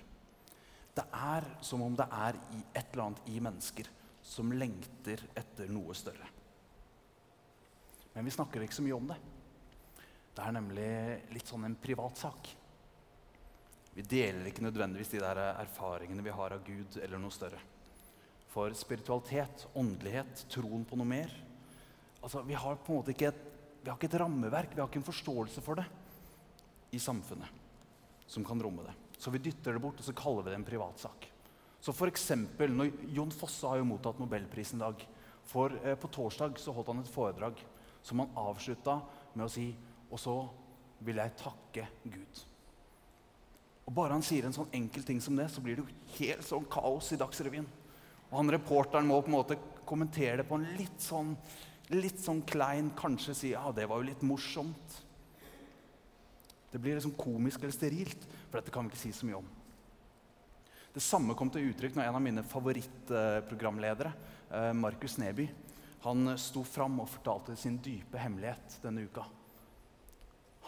Det 0.97 1.05
er 1.15 1.47
som 1.63 1.83
om 1.85 1.95
det 1.99 2.07
er 2.11 2.39
i 2.57 2.63
et 2.73 2.95
eller 2.95 3.05
annet 3.11 3.29
i 3.31 3.43
mennesker 3.45 3.91
som 4.25 4.51
lengter 4.53 5.23
etter 5.39 5.71
noe 5.71 5.95
større. 5.97 6.27
Men 8.15 8.27
vi 8.27 8.35
snakker 8.35 8.65
ikke 8.65 8.79
så 8.79 8.85
mye 8.87 8.97
om 8.97 9.11
det. 9.13 9.19
Det 10.39 10.45
er 10.47 10.55
nemlig 10.55 10.91
litt 11.35 11.51
sånn 11.51 11.67
en 11.67 11.75
privatsak. 11.83 12.53
Vi 13.97 14.05
deler 14.07 14.47
ikke 14.47 14.63
nødvendigvis 14.63 15.11
de 15.17 15.23
der 15.25 15.41
erfaringene 15.51 16.23
vi 16.23 16.31
har 16.31 16.55
av 16.55 16.63
Gud 16.63 17.01
eller 17.03 17.19
noe 17.19 17.35
større. 17.35 17.59
For 18.53 18.71
spiritualitet, 18.79 19.67
åndelighet, 19.75 20.45
troen 20.55 20.87
på 20.87 20.99
noe 20.99 21.11
mer 21.11 21.35
altså 22.19 22.41
Vi 22.43 22.57
har 22.59 22.79
på 22.83 22.91
en 22.93 22.99
måte 22.99 23.13
ikke 23.15 23.29
et 23.31 23.45
ikke 23.89 24.09
et 24.11 24.19
rammeverk, 24.21 24.75
vi 24.75 24.83
har 24.83 24.89
ikke 24.91 24.99
en 25.01 25.07
forståelse 25.07 25.63
for 25.65 25.79
det 25.79 25.85
i 26.93 26.99
samfunnet 27.01 28.27
som 28.29 28.45
kan 28.45 28.61
romme 28.61 28.85
det. 28.85 28.93
Så 29.17 29.33
vi 29.33 29.41
dytter 29.41 29.75
det 29.75 29.81
bort 29.81 30.01
og 30.03 30.05
så 30.05 30.15
kaller 30.17 30.45
vi 30.45 30.53
det 30.53 30.59
en 30.59 30.67
privatsak. 30.67 31.29
Så 31.81 31.95
for 31.97 32.11
eksempel, 32.11 32.75
når 32.75 32.91
Jon 33.17 33.33
Fosse 33.33 33.71
har 33.71 33.81
jo 33.81 33.87
mottatt 33.89 34.19
Nobelprisen 34.21 34.77
i 34.77 34.85
dag. 34.85 35.05
For 35.49 35.73
eh, 35.81 35.97
På 35.97 36.11
torsdag 36.13 36.59
så 36.61 36.75
holdt 36.77 36.91
han 36.93 37.01
et 37.01 37.11
foredrag 37.11 37.63
som 38.05 38.21
han 38.21 38.35
avslutta 38.37 38.99
med 39.33 39.47
å 39.47 39.53
si 39.53 39.71
Og 40.09 40.21
så 40.21 40.37
vil 41.05 41.21
jeg 41.21 41.37
takke 41.39 41.87
Gud. 42.05 42.45
Og 43.89 43.95
Bare 43.97 44.17
han 44.17 44.25
sier 44.25 44.45
en 44.45 44.57
sånn 44.57 44.73
enkel 44.77 45.05
ting 45.07 45.21
som 45.25 45.37
det, 45.39 45.49
så 45.53 45.63
blir 45.65 45.79
det 45.79 45.85
jo 45.87 46.19
helt 46.19 46.45
sånn 46.45 46.69
kaos 46.69 47.13
i 47.15 47.21
Dagsrevyen. 47.21 47.69
Og 48.29 48.37
han 48.37 48.53
reporteren 48.53 49.09
må 49.09 49.21
på 49.23 49.31
en 49.31 49.39
måte 49.39 49.57
kommentere 49.89 50.43
det 50.43 50.49
på 50.49 50.59
en 50.59 50.69
litt 50.77 51.01
sånn 51.01 51.33
litt 51.95 52.21
sånn 52.21 52.43
klein 52.45 52.91
kanskje 52.97 53.35
si 53.37 53.53
ja, 53.55 53.63
det 53.73 53.87
var 53.89 54.01
jo 54.01 54.09
litt 54.11 54.25
morsomt. 54.27 54.97
Det 56.69 56.81
blir 56.81 56.99
liksom 56.99 57.17
komisk 57.17 57.63
eller 57.63 57.73
sterilt, 57.73 58.27
for 58.49 58.59
dette 58.61 58.75
kan 58.75 58.85
vi 58.85 58.93
ikke 58.93 59.01
si 59.07 59.13
så 59.17 59.29
mye 59.29 59.39
om. 59.41 59.47
Det 60.93 61.05
samme 61.05 61.37
kom 61.39 61.49
til 61.53 61.71
uttrykk 61.71 61.97
når 61.97 62.09
en 62.09 62.19
av 62.19 62.25
mine 62.25 62.45
favorittprogramledere, 62.45 64.13
eh, 64.51 64.73
Markus 64.77 65.17
Neby, 65.21 65.49
han 66.05 66.35
sto 66.41 66.63
fram 66.65 67.01
og 67.01 67.09
fortalte 67.09 67.57
sin 67.57 67.79
dype 67.81 68.21
hemmelighet 68.21 68.79
denne 68.83 69.07
uka. 69.09 69.25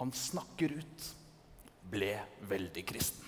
Han 0.00 0.12
snakker 0.16 0.72
ut, 0.80 1.08
ble 1.92 2.14
veldig 2.48 2.84
kristen. 2.88 3.26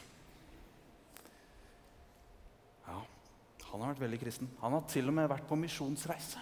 Ja, 2.87 2.97
han 3.67 3.83
har 3.83 3.93
vært 3.93 4.05
veldig 4.07 4.21
kristen. 4.23 4.49
Han 4.63 4.79
har 4.79 4.87
til 4.89 5.13
og 5.13 5.17
med 5.19 5.29
vært 5.29 5.45
på 5.51 5.59
misjonsreise. 5.61 6.41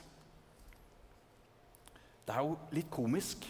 Det 2.23 2.37
er 2.37 2.47
jo 2.47 2.55
litt 2.77 2.93
komisk, 2.95 3.49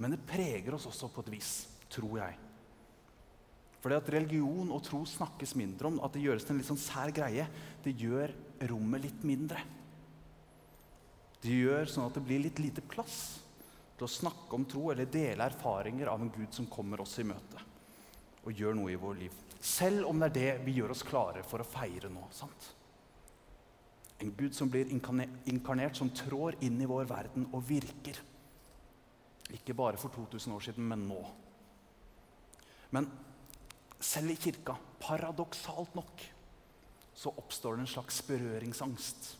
men 0.00 0.14
det 0.14 0.22
preger 0.24 0.72
oss 0.72 0.88
også 0.88 1.10
på 1.12 1.26
et 1.26 1.30
vis, 1.34 1.52
tror 1.92 2.16
jeg. 2.22 2.40
Fordi 3.82 3.98
at 3.98 4.10
religion 4.14 4.72
og 4.72 4.80
tro 4.86 5.02
snakkes 5.04 5.52
mindre 5.58 5.90
om, 5.90 6.00
at 6.00 6.16
det 6.16 6.24
gjøres 6.24 6.48
til 6.48 6.56
en 6.56 6.62
litt 6.62 6.70
sånn 6.70 6.80
sær 6.80 7.12
greie, 7.12 7.44
det 7.84 7.96
gjør 8.00 8.32
rommet 8.70 9.04
litt 9.04 9.28
mindre. 9.28 9.60
Det 11.44 11.60
gjør 11.60 11.90
sånn 11.90 12.08
at 12.08 12.16
det 12.16 12.24
blir 12.24 12.40
litt 12.46 12.62
lite 12.62 12.84
plass 12.88 13.41
til 13.96 14.06
å 14.06 14.10
snakke 14.10 14.56
om 14.56 14.64
tro 14.68 14.90
eller 14.92 15.10
dele 15.10 15.46
erfaringer 15.46 16.10
av 16.12 16.22
en 16.22 16.32
Gud 16.32 16.52
som 16.54 16.68
kommer 16.70 17.02
oss 17.04 17.18
i 17.22 17.26
møte 17.28 17.68
og 18.42 18.58
gjør 18.58 18.74
noe 18.74 18.90
i 18.90 18.98
vår 18.98 19.18
liv. 19.20 19.34
Selv 19.62 20.08
om 20.08 20.18
det 20.18 20.30
er 20.32 20.38
det 20.38 20.64
vi 20.66 20.74
gjør 20.80 20.94
oss 20.94 21.04
klare 21.06 21.44
for 21.46 21.62
å 21.62 21.66
feire 21.68 22.10
nå. 22.10 22.24
sant? 22.34 22.72
En 24.22 24.32
Gud 24.38 24.54
som 24.54 24.70
blir 24.70 24.90
inkarnert, 24.90 25.96
som 25.98 26.10
trår 26.14 26.58
inn 26.66 26.80
i 26.82 26.88
vår 26.90 27.06
verden 27.10 27.46
og 27.52 27.62
virker. 27.66 28.18
Ikke 29.54 29.74
bare 29.74 29.98
for 29.98 30.14
2000 30.14 30.54
år 30.54 30.66
siden, 30.66 30.86
men 30.88 31.06
nå. 31.08 31.20
Men 32.94 33.08
selv 34.02 34.34
i 34.34 34.38
kirka, 34.38 34.76
paradoksalt 35.02 35.94
nok, 35.98 36.26
så 37.14 37.32
oppstår 37.38 37.76
det 37.76 37.86
en 37.86 37.94
slags 37.94 38.20
berøringsangst 38.26 39.32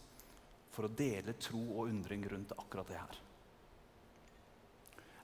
for 0.73 0.87
å 0.87 0.95
dele 0.97 1.35
tro 1.41 1.61
og 1.77 1.89
undring 1.89 2.25
rundt 2.31 2.55
akkurat 2.57 2.91
det 2.91 2.99
her. 3.01 3.21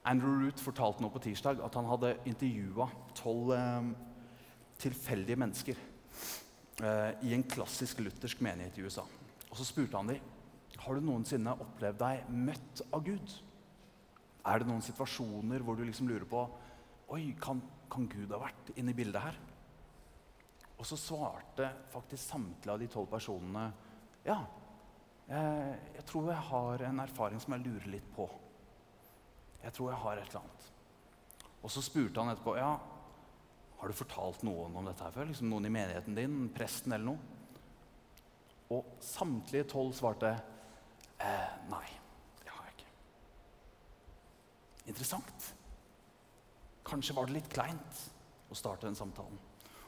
Andrew 0.07 0.45
Root 0.45 0.61
fortalte 0.63 1.03
nå 1.03 1.09
på 1.11 1.21
tirsdag 1.23 1.59
at 1.63 1.75
han 1.75 1.87
hadde 1.89 2.15
intervjua 2.29 2.87
tolv 3.17 3.51
eh, 3.55 3.89
tilfeldige 4.79 5.39
mennesker 5.39 5.79
eh, 5.79 7.11
i 7.27 7.33
en 7.35 7.43
klassisk 7.43 7.99
luthersk 8.03 8.41
menighet 8.45 8.79
i 8.79 8.85
USA. 8.87 9.03
Og 9.49 9.57
så 9.59 9.67
spurte 9.67 9.99
han 9.99 10.13
dem 10.13 10.35
har 10.79 10.95
du 10.95 11.03
noensinne 11.03 11.51
opplevd 11.59 11.99
deg 11.99 12.27
møtt 12.31 12.81
av 12.95 13.03
Gud. 13.03 13.33
Er 14.47 14.61
det 14.61 14.69
noen 14.69 14.83
situasjoner 14.85 15.63
hvor 15.65 15.75
du 15.75 15.83
liksom 15.83 16.07
lurer 16.07 16.27
på 16.29 16.45
Oi, 17.09 17.33
kan, 17.41 17.59
kan 17.89 18.05
Gud 18.05 18.29
ha 18.31 18.37
vært 18.43 18.69
inne 18.77 18.93
i 18.93 18.97
bildet 18.97 19.23
her? 19.23 19.37
Og 20.79 20.87
så 20.87 20.95
svarte 20.95 21.67
faktisk 21.91 22.21
samtlige 22.21 22.71
av 22.71 22.79
de 22.79 22.87
tolv 22.91 23.09
personene 23.11 23.65
ja. 24.23 24.37
Jeg, 25.29 25.79
jeg, 25.97 26.05
tror 26.09 26.29
jeg 26.31 26.45
har 26.51 26.83
en 26.87 27.01
erfaring 27.03 27.41
som 27.41 27.53
jeg 27.55 27.65
lurer 27.65 27.89
litt 27.97 28.07
på. 28.15 28.29
Jeg 29.63 29.75
tror 29.75 29.91
jeg 29.91 30.01
har 30.03 30.19
et 30.19 30.29
eller 30.29 30.43
annet. 30.43 30.69
Og 31.59 31.73
så 31.73 31.83
spurte 31.83 32.21
han 32.21 32.31
etterpå 32.31 32.55
ja, 32.57 32.71
har 33.79 33.91
du 33.91 33.95
fortalt 33.95 34.43
noen 34.47 34.75
om 34.75 34.87
dette 34.87 35.03
her 35.05 35.15
før. 35.15 35.29
Liksom 35.31 35.51
noen 35.51 35.67
i 35.69 35.73
menigheten 35.73 36.17
din, 36.17 36.39
presten 36.55 36.95
eller 36.95 37.13
noe. 37.13 37.37
Og 38.75 38.95
samtlige 39.03 39.67
tolv 39.71 39.95
svarte 39.97 40.33
eh, 40.35 41.53
nei. 41.71 41.85
Det 42.43 42.53
har 42.53 42.67
jeg 42.67 42.75
ikke. 42.75 42.89
Interessant. 44.93 45.51
Kanskje 46.89 47.15
var 47.17 47.29
det 47.29 47.37
litt 47.39 47.51
kleint 47.53 48.03
å 48.49 48.57
starte 48.57 48.87
den 48.87 48.97
samtalen. 48.97 49.39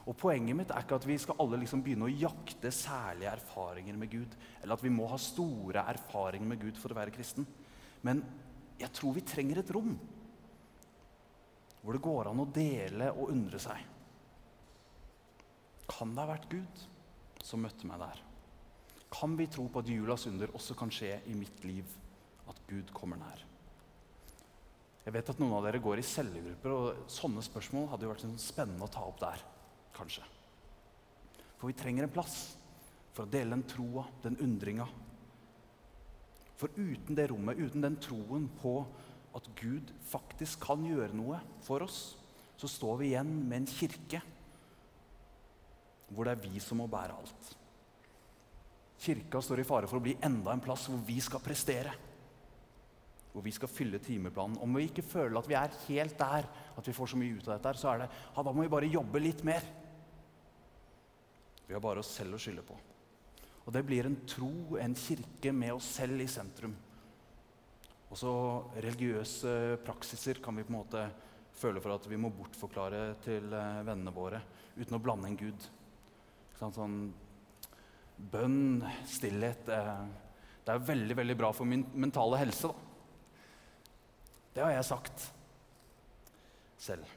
Og 0.02 0.16
Poenget 0.18 0.56
mitt 0.58 0.72
er 0.74 0.82
ikke 0.82 0.98
at 0.98 1.06
vi 1.06 1.16
skal 1.20 1.38
alle 1.42 1.60
liksom 1.62 1.82
begynne 1.84 2.08
å 2.08 2.16
jakte 2.24 2.72
særlige 2.74 3.36
erfaringer 3.36 3.98
med 3.98 4.10
Gud, 4.10 4.32
eller 4.60 4.74
at 4.74 4.82
vi 4.82 4.90
må 4.90 5.06
ha 5.12 5.18
store 5.20 5.84
erfaringer 5.92 6.48
med 6.48 6.62
Gud 6.64 6.80
for 6.80 6.90
å 6.90 6.98
være 6.98 7.14
kristen. 7.14 7.46
Men 8.02 8.24
jeg 8.82 8.94
tror 8.96 9.14
vi 9.16 9.24
trenger 9.26 9.62
et 9.62 9.72
rom 9.74 9.94
hvor 11.82 11.96
det 11.96 12.02
går 12.04 12.28
an 12.30 12.42
å 12.42 12.50
dele 12.54 13.08
og 13.10 13.32
undre 13.32 13.58
seg. 13.58 13.80
Kan 15.90 16.12
det 16.14 16.22
ha 16.22 16.28
vært 16.30 16.50
Gud 16.52 16.84
som 17.42 17.64
møtte 17.64 17.88
meg 17.90 17.98
der? 17.98 18.20
Kan 19.12 19.34
vi 19.36 19.48
tro 19.50 19.66
på 19.66 19.82
at 19.82 19.90
julas 19.90 20.28
under 20.30 20.54
også 20.54 20.76
kan 20.78 20.92
skje 20.94 21.16
i 21.26 21.34
mitt 21.34 21.64
liv? 21.66 21.88
At 22.46 22.60
Gud 22.70 22.92
kommer 22.94 23.18
nær? 23.18 23.42
Jeg 25.02 25.14
vet 25.16 25.32
at 25.32 25.40
noen 25.42 25.56
av 25.56 25.66
dere 25.66 25.82
går 25.82 25.98
i 25.98 26.06
cellegrupper, 26.06 26.70
og 26.70 27.10
sånne 27.10 27.42
spørsmål 27.42 27.88
hadde 27.90 28.06
jo 28.06 28.12
vært 28.12 28.22
sånn 28.22 28.38
spennende 28.38 28.86
å 28.86 28.92
ta 28.92 29.02
opp 29.02 29.18
der. 29.20 29.42
kanskje. 29.92 30.22
For 31.58 31.68
vi 31.68 31.76
trenger 31.76 32.06
en 32.06 32.14
plass 32.14 32.36
for 33.12 33.26
å 33.26 33.30
dele 33.30 33.52
den 33.52 33.66
troa, 33.68 34.06
den 34.22 34.38
undringa. 34.40 34.86
For 36.62 36.70
uten 36.78 37.16
det 37.18 37.26
rommet, 37.32 37.58
uten 37.58 37.82
den 37.82 37.98
troen 37.98 38.44
på 38.60 38.76
at 39.34 39.48
Gud 39.58 39.90
faktisk 40.06 40.62
kan 40.68 40.84
gjøre 40.86 41.16
noe 41.16 41.40
for 41.66 41.82
oss, 41.82 42.12
så 42.54 42.70
står 42.70 43.00
vi 43.00 43.08
igjen 43.10 43.32
med 43.48 43.64
en 43.64 43.66
kirke 43.66 44.20
hvor 46.12 46.28
det 46.28 46.36
er 46.36 46.42
vi 46.44 46.60
som 46.60 46.78
må 46.78 46.86
bære 46.92 47.16
alt. 47.16 47.50
Kirka 49.02 49.40
står 49.42 49.62
i 49.62 49.66
fare 49.66 49.88
for 49.90 49.98
å 49.98 50.04
bli 50.04 50.12
enda 50.22 50.52
en 50.52 50.62
plass 50.62 50.84
hvor 50.90 51.00
vi 51.08 51.18
skal 51.24 51.42
prestere. 51.42 51.94
hvor 53.32 53.40
vi 53.40 53.50
skal 53.56 53.70
fylle 53.72 53.96
timeplanen. 53.98 54.58
Om 54.60 54.74
vi 54.76 54.90
ikke 54.90 55.02
føler 55.08 55.38
at 55.40 55.46
vi 55.48 55.54
er 55.56 55.76
helt 55.88 56.18
der, 56.18 56.44
at 56.76 56.86
vi 56.86 56.92
får 56.92 57.06
så 57.06 57.16
mye 57.16 57.38
ut 57.38 57.46
av 57.48 57.54
dette, 57.56 57.78
så 57.80 57.88
er 57.88 58.02
det 58.02 58.08
ja, 58.12 58.42
da 58.44 58.52
må 58.52 58.60
vi 58.60 58.68
bare 58.68 58.92
jobbe 58.92 59.22
litt 59.24 59.40
mer. 59.42 59.64
Vi 61.66 61.72
har 61.72 61.80
bare 61.80 62.04
oss 62.04 62.12
selv 62.12 62.36
å 62.36 62.42
skylde 62.42 62.60
på. 62.68 62.76
Og 63.62 63.74
det 63.74 63.84
blir 63.86 64.08
en 64.08 64.18
tro, 64.26 64.52
en 64.80 64.94
kirke 64.98 65.52
med 65.54 65.76
oss 65.76 65.90
selv 66.00 66.22
i 66.22 66.28
sentrum. 66.30 66.74
Også 68.12 68.32
religiøse 68.82 69.52
praksiser 69.86 70.42
kan 70.44 70.58
vi 70.58 70.64
på 70.66 70.74
en 70.74 70.80
måte 70.80 71.04
føle 71.56 71.80
for 71.80 71.94
at 71.94 72.08
vi 72.10 72.18
må 72.20 72.32
bortforklare 72.34 73.04
til 73.24 73.52
eh, 73.54 73.84
vennene 73.86 74.12
våre 74.14 74.40
uten 74.76 74.96
å 74.96 75.02
blande 75.02 75.30
en 75.30 75.38
Gud. 75.38 75.68
Sånn, 76.58 76.74
sånn 76.74 76.96
bønn, 78.32 78.82
stillhet 79.08 79.70
eh, 79.72 80.02
Det 80.62 80.74
er 80.74 80.84
veldig 80.90 81.16
veldig 81.18 81.36
bra 81.38 81.52
for 81.56 81.68
min 81.68 81.84
mentale 81.94 82.40
helse. 82.42 82.68
da. 82.68 82.90
Det 84.52 84.64
har 84.66 84.74
jeg 84.74 84.88
sagt 84.90 85.26
selv. 86.82 87.08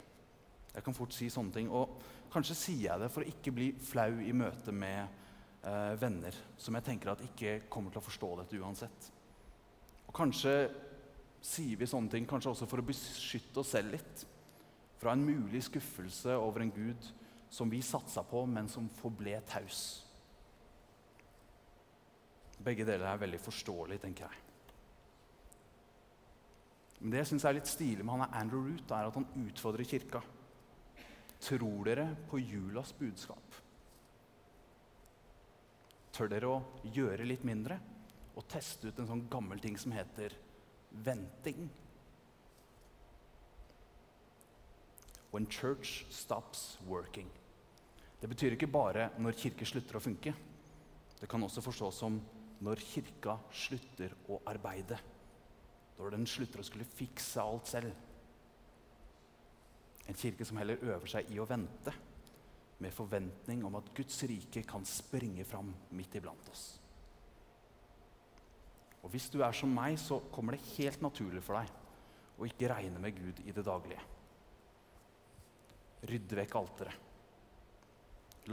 Jeg 0.75 0.83
kan 0.85 0.95
fort 0.95 1.13
si 1.15 1.27
sånne 1.31 1.53
ting. 1.55 1.69
Og 1.69 1.99
kanskje 2.31 2.57
sier 2.57 2.87
jeg 2.89 3.03
det 3.03 3.11
for 3.13 3.23
å 3.23 3.29
ikke 3.29 3.53
bli 3.55 3.69
flau 3.83 4.11
i 4.23 4.33
møte 4.35 4.73
med 4.75 5.24
eh, 5.65 5.93
venner 5.99 6.37
som 6.57 6.77
jeg 6.77 6.85
tenker 6.85 7.11
at 7.11 7.23
ikke 7.25 7.57
kommer 7.71 7.93
til 7.93 8.01
å 8.01 8.05
forstå 8.05 8.31
dette 8.41 8.61
uansett. 8.61 9.09
Og 10.05 10.13
kanskje 10.15 10.55
sier 11.45 11.77
vi 11.77 11.89
sånne 11.89 12.11
ting 12.13 12.25
kanskje 12.29 12.53
også 12.53 12.69
for 12.69 12.81
å 12.81 12.87
beskytte 12.87 13.61
oss 13.61 13.75
selv 13.75 13.93
litt 13.97 14.25
fra 15.01 15.13
en 15.13 15.25
mulig 15.25 15.61
skuffelse 15.67 16.37
over 16.39 16.63
en 16.63 16.73
Gud 16.73 17.11
som 17.51 17.69
vi 17.69 17.81
satsa 17.85 18.23
på, 18.25 18.41
men 18.49 18.67
som 18.71 18.87
forble 18.99 19.37
taus. 19.47 19.83
Begge 22.65 22.87
deler 22.87 23.05
er 23.11 23.21
veldig 23.21 23.39
forståelig, 23.43 23.99
tenker 24.01 24.25
jeg. 24.25 24.41
Men 26.99 27.11
det 27.13 27.21
jeg 27.21 27.29
syns 27.33 27.45
er 27.45 27.57
litt 27.57 27.69
stilig 27.69 28.05
med 28.05 28.15
han 28.15 28.25
er 28.25 28.39
Andrew 28.39 28.65
Root, 28.65 28.89
er 28.89 29.09
at 29.09 29.19
han 29.19 29.27
utfordrer 29.43 29.87
kirka. 29.87 30.23
Tror 31.43 31.85
dere 31.85 32.07
på 32.31 32.39
julas 32.41 32.95
budskap? 32.97 33.59
Tør 36.15 36.29
dere 36.31 36.47
å 36.47 36.59
gjøre 36.95 37.25
litt 37.27 37.43
mindre 37.43 37.75
og 38.39 38.45
teste 38.51 38.87
ut 38.87 38.99
en 39.01 39.09
sånn 39.09 39.25
gammel 39.31 39.59
ting 39.59 39.75
som 39.79 39.91
heter 39.91 40.31
venting? 41.03 41.65
When 45.33 45.49
church 45.51 46.05
stops 46.15 46.77
working. 46.87 47.27
Det 48.21 48.29
betyr 48.31 48.55
ikke 48.55 48.71
bare 48.71 49.09
når 49.19 49.35
kirke 49.41 49.67
slutter 49.67 49.99
å 49.99 50.03
funke. 50.03 50.31
Det 51.19 51.27
kan 51.27 51.43
også 51.43 51.63
forstås 51.65 51.99
som 51.99 52.21
når 52.63 52.79
kirka 52.93 53.35
slutter 53.51 54.15
å 54.31 54.39
arbeide. 54.47 55.01
Når 55.99 56.15
den 56.15 56.27
slutter 56.31 56.63
å 56.63 56.67
skulle 56.67 56.87
fikse 56.95 57.43
alt 57.43 57.67
selv. 57.67 57.91
En 60.07 60.15
kirke 60.15 60.47
som 60.47 60.63
heller 60.63 60.79
øver 60.79 61.11
seg 61.11 61.27
i 61.35 61.41
å 61.43 61.47
vente, 61.49 61.91
med 62.83 62.93
forventning 62.93 63.63
om 63.65 63.77
at 63.79 63.91
Guds 63.95 64.17
rike 64.27 64.63
kan 64.67 64.85
springe 64.87 65.45
fram 65.47 65.71
midt 65.95 66.17
iblant 66.19 66.49
oss. 66.51 66.65
Og 69.05 69.11
Hvis 69.13 69.29
du 69.29 69.41
er 69.45 69.53
som 69.53 69.69
meg, 69.69 69.99
så 70.01 70.17
kommer 70.33 70.55
det 70.55 70.75
helt 70.75 71.01
naturlig 71.05 71.43
for 71.45 71.59
deg 71.59 71.69
å 72.41 72.47
ikke 72.49 72.71
regne 72.71 72.99
med 72.99 73.15
Gud 73.15 73.41
i 73.45 73.53
det 73.53 73.63
daglige. 73.63 74.01
Rydde 76.09 76.39
vekk 76.41 76.57
alteret. 76.59 77.03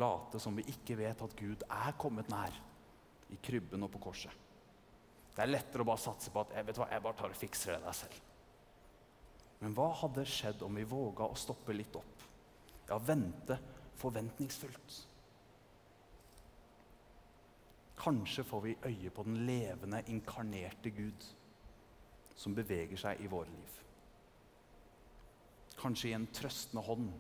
Late 0.00 0.40
som 0.40 0.56
vi 0.56 0.64
ikke 0.72 0.96
vet 0.96 1.24
at 1.24 1.34
Gud 1.36 1.64
er 1.66 1.96
kommet 2.00 2.30
nær 2.32 2.54
i 3.32 3.38
krybben 3.42 3.84
og 3.84 3.90
på 3.92 4.00
korset. 4.06 4.32
Det 5.32 5.40
er 5.40 5.50
lettere 5.50 5.84
å 5.84 5.88
bare 5.88 6.00
satse 6.00 6.32
på 6.32 6.44
at 6.44 6.52
jeg, 6.56 6.66
vet 6.68 6.78
hva, 6.80 6.86
jeg 6.92 7.04
bare 7.04 7.16
tar 7.16 7.32
og 7.32 7.40
fikser 7.40 7.74
det 7.74 7.82
der 7.86 7.96
selv. 7.96 8.16
Men 9.62 9.76
hva 9.76 9.88
hadde 10.02 10.24
skjedd 10.28 10.64
om 10.66 10.76
vi 10.76 10.84
våga 10.88 11.28
å 11.28 11.38
stoppe 11.38 11.72
litt 11.76 11.96
opp? 11.96 12.24
Ja, 12.88 12.98
vente 13.00 13.56
forventningsfullt. 14.00 14.98
Kanskje 18.02 18.44
får 18.44 18.60
vi 18.64 18.78
øye 18.88 19.10
på 19.14 19.22
den 19.22 19.44
levende, 19.46 20.02
inkarnerte 20.10 20.90
Gud 20.90 21.26
som 22.34 22.54
beveger 22.54 22.98
seg 22.98 23.20
i 23.22 23.30
våre 23.30 23.50
liv. 23.52 23.78
Kanskje 25.78 26.10
i 26.10 26.16
en 26.16 26.26
trøstende 26.34 26.82
hånd 26.86 27.10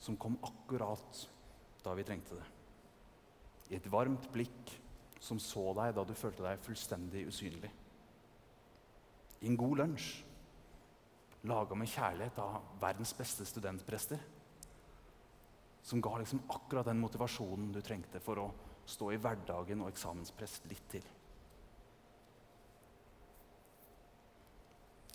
som 0.00 0.16
kom 0.20 0.38
akkurat 0.44 1.24
da 1.84 1.92
vi 1.96 2.04
trengte 2.06 2.38
det. 2.38 2.46
I 3.72 3.78
et 3.78 3.88
varmt 3.92 4.30
blikk 4.32 4.72
som 5.24 5.40
så 5.40 5.70
deg 5.76 5.94
da 5.96 6.04
du 6.04 6.12
følte 6.16 6.44
deg 6.44 6.62
fullstendig 6.64 7.26
usynlig. 7.28 7.70
I 9.44 9.48
en 9.50 9.60
god 9.60 9.80
lunsj, 9.80 10.08
laga 11.48 11.76
med 11.76 11.90
kjærlighet 11.92 12.38
av 12.40 12.62
verdens 12.80 13.12
beste 13.16 13.44
studentprester. 13.48 14.20
Som 15.84 16.00
ga 16.00 16.16
liksom 16.18 16.42
akkurat 16.48 16.88
den 16.88 17.02
motivasjonen 17.02 17.72
du 17.72 17.82
trengte 17.84 18.20
for 18.24 18.40
å 18.40 18.46
stå 18.88 19.10
i 19.12 19.18
hverdagen 19.20 19.84
og 19.84 19.90
eksamenspress 19.92 20.62
litt 20.70 20.88
til. 20.96 21.04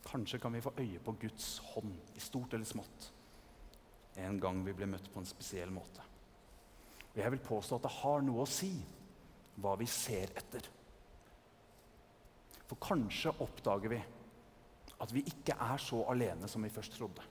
Kanskje 0.09 0.39
kan 0.41 0.53
vi 0.53 0.61
få 0.61 0.73
øye 0.77 1.01
på 1.05 1.13
Guds 1.21 1.57
hånd, 1.73 1.93
i 2.17 2.21
stort 2.21 2.53
eller 2.53 2.65
smått, 2.65 3.11
en 4.17 4.39
gang 4.41 4.63
vi 4.65 4.73
blir 4.73 4.89
møtt 4.89 5.09
på 5.13 5.21
en 5.21 5.29
spesiell 5.29 5.69
måte. 5.73 6.05
Og 7.11 7.19
jeg 7.21 7.33
vil 7.35 7.45
påstå 7.45 7.77
at 7.77 7.85
det 7.85 7.95
har 7.99 8.25
noe 8.25 8.45
å 8.45 8.49
si 8.49 8.71
hva 9.61 9.75
vi 9.77 9.85
ser 9.89 10.33
etter. 10.39 10.65
For 12.69 12.81
kanskje 12.81 13.33
oppdager 13.45 13.93
vi 13.93 14.01
at 14.99 15.13
vi 15.15 15.23
ikke 15.29 15.55
er 15.63 15.81
så 15.81 16.01
alene 16.11 16.49
som 16.51 16.65
vi 16.65 16.73
først 16.73 16.97
trodde. 16.97 17.25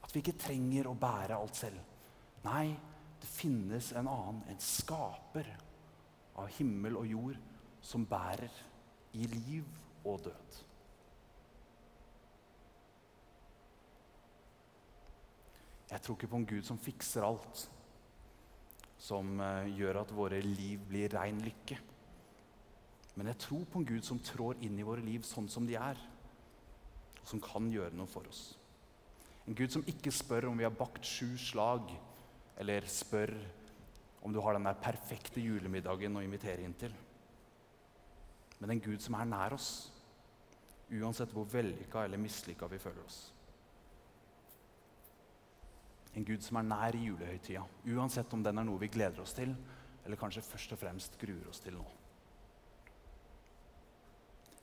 At 0.00 0.12
vi 0.14 0.22
ikke 0.22 0.40
trenger 0.40 0.88
å 0.90 0.96
bære 0.98 1.36
alt 1.36 1.56
selv. 1.56 1.89
Nei, 2.44 2.72
det 3.20 3.28
finnes 3.28 3.90
en 3.92 4.08
annen, 4.08 4.40
en 4.48 4.62
skaper 4.64 5.48
av 6.40 6.48
himmel 6.56 6.96
og 7.00 7.08
jord, 7.08 7.40
som 7.84 8.04
bærer 8.08 8.52
i 9.16 9.26
liv 9.28 9.66
og 10.04 10.20
død. 10.24 10.58
Jeg 15.90 16.02
tror 16.04 16.16
ikke 16.16 16.30
på 16.30 16.38
en 16.40 16.46
Gud 16.46 16.64
som 16.68 16.78
fikser 16.78 17.26
alt 17.26 17.66
som 19.00 19.40
eh, 19.40 19.70
gjør 19.78 20.02
at 20.02 20.12
våre 20.14 20.40
liv 20.44 20.82
blir 20.88 21.10
rein 21.16 21.40
lykke. 21.42 21.78
Men 23.16 23.32
jeg 23.32 23.40
tror 23.46 23.64
på 23.66 23.80
en 23.80 23.88
Gud 23.88 24.06
som 24.06 24.20
trår 24.22 24.60
inn 24.64 24.78
i 24.78 24.86
våre 24.86 25.02
liv 25.04 25.24
sånn 25.26 25.48
som 25.50 25.66
de 25.66 25.76
er, 25.80 25.98
og 27.20 27.26
som 27.26 27.42
kan 27.42 27.66
gjøre 27.72 27.96
noe 27.96 28.10
for 28.10 28.28
oss. 28.30 28.44
En 29.48 29.56
Gud 29.56 29.72
som 29.72 29.84
ikke 29.88 30.12
spør 30.14 30.50
om 30.50 30.60
vi 30.60 30.66
har 30.68 30.76
bakt 30.76 31.04
sju 31.08 31.32
slag, 31.40 31.90
eller 32.60 32.84
spør 32.92 33.32
om 34.20 34.32
du 34.32 34.40
har 34.44 34.56
den 34.56 34.68
der 34.68 34.80
perfekte 34.82 35.40
julemiddagen 35.40 36.18
å 36.20 36.24
invitere 36.24 36.64
inn 36.64 36.76
til. 36.76 36.92
Men 38.60 38.74
en 38.74 38.82
Gud 38.84 39.00
som 39.00 39.16
er 39.16 39.28
nær 39.30 39.56
oss, 39.56 39.70
uansett 40.92 41.32
hvor 41.32 41.48
vellykka 41.48 42.04
eller 42.04 42.20
mislykka 42.20 42.68
vi 42.68 42.80
føler 42.82 43.06
oss. 43.06 43.20
En 46.18 46.26
Gud 46.26 46.42
som 46.44 46.58
er 46.58 46.66
nær 46.66 46.98
i 46.98 47.04
julehøytida, 47.06 47.62
uansett 47.94 48.32
om 48.36 48.42
den 48.44 48.60
er 48.60 48.66
noe 48.66 48.82
vi 48.82 48.90
gleder 48.92 49.22
oss 49.22 49.32
til, 49.36 49.54
eller 50.04 50.20
kanskje 50.20 50.44
først 50.44 50.74
og 50.74 50.80
fremst 50.82 51.16
gruer 51.20 51.48
oss 51.48 51.62
til 51.64 51.78
nå. 51.78 51.86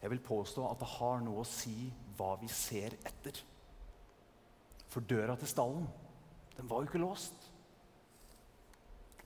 Jeg 0.02 0.12
vil 0.14 0.22
påstå 0.22 0.68
at 0.70 0.82
det 0.84 0.94
har 1.00 1.24
noe 1.26 1.42
å 1.42 1.50
si 1.50 1.90
hva 2.20 2.36
vi 2.38 2.50
ser 2.52 2.94
etter. 3.08 3.40
For 4.92 5.02
døra 5.02 5.34
til 5.40 5.50
stallen, 5.50 5.88
den 6.60 6.70
var 6.70 6.84
jo 6.84 6.92
ikke 6.92 7.02
låst. 7.02 7.47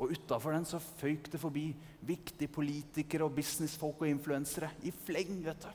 Og 0.01 0.15
utafor 0.15 0.55
den 0.55 0.65
så 0.65 0.79
føyk 0.81 1.29
det 1.29 1.39
forbi 1.41 1.67
viktige 2.09 2.49
politikere 2.49 3.27
og 3.27 3.35
businessfolk 3.37 4.01
og 4.01 4.09
influensere 4.09 4.71
i 4.81 4.91
fleng. 4.91 5.43
vet 5.45 5.61
du. 5.61 5.69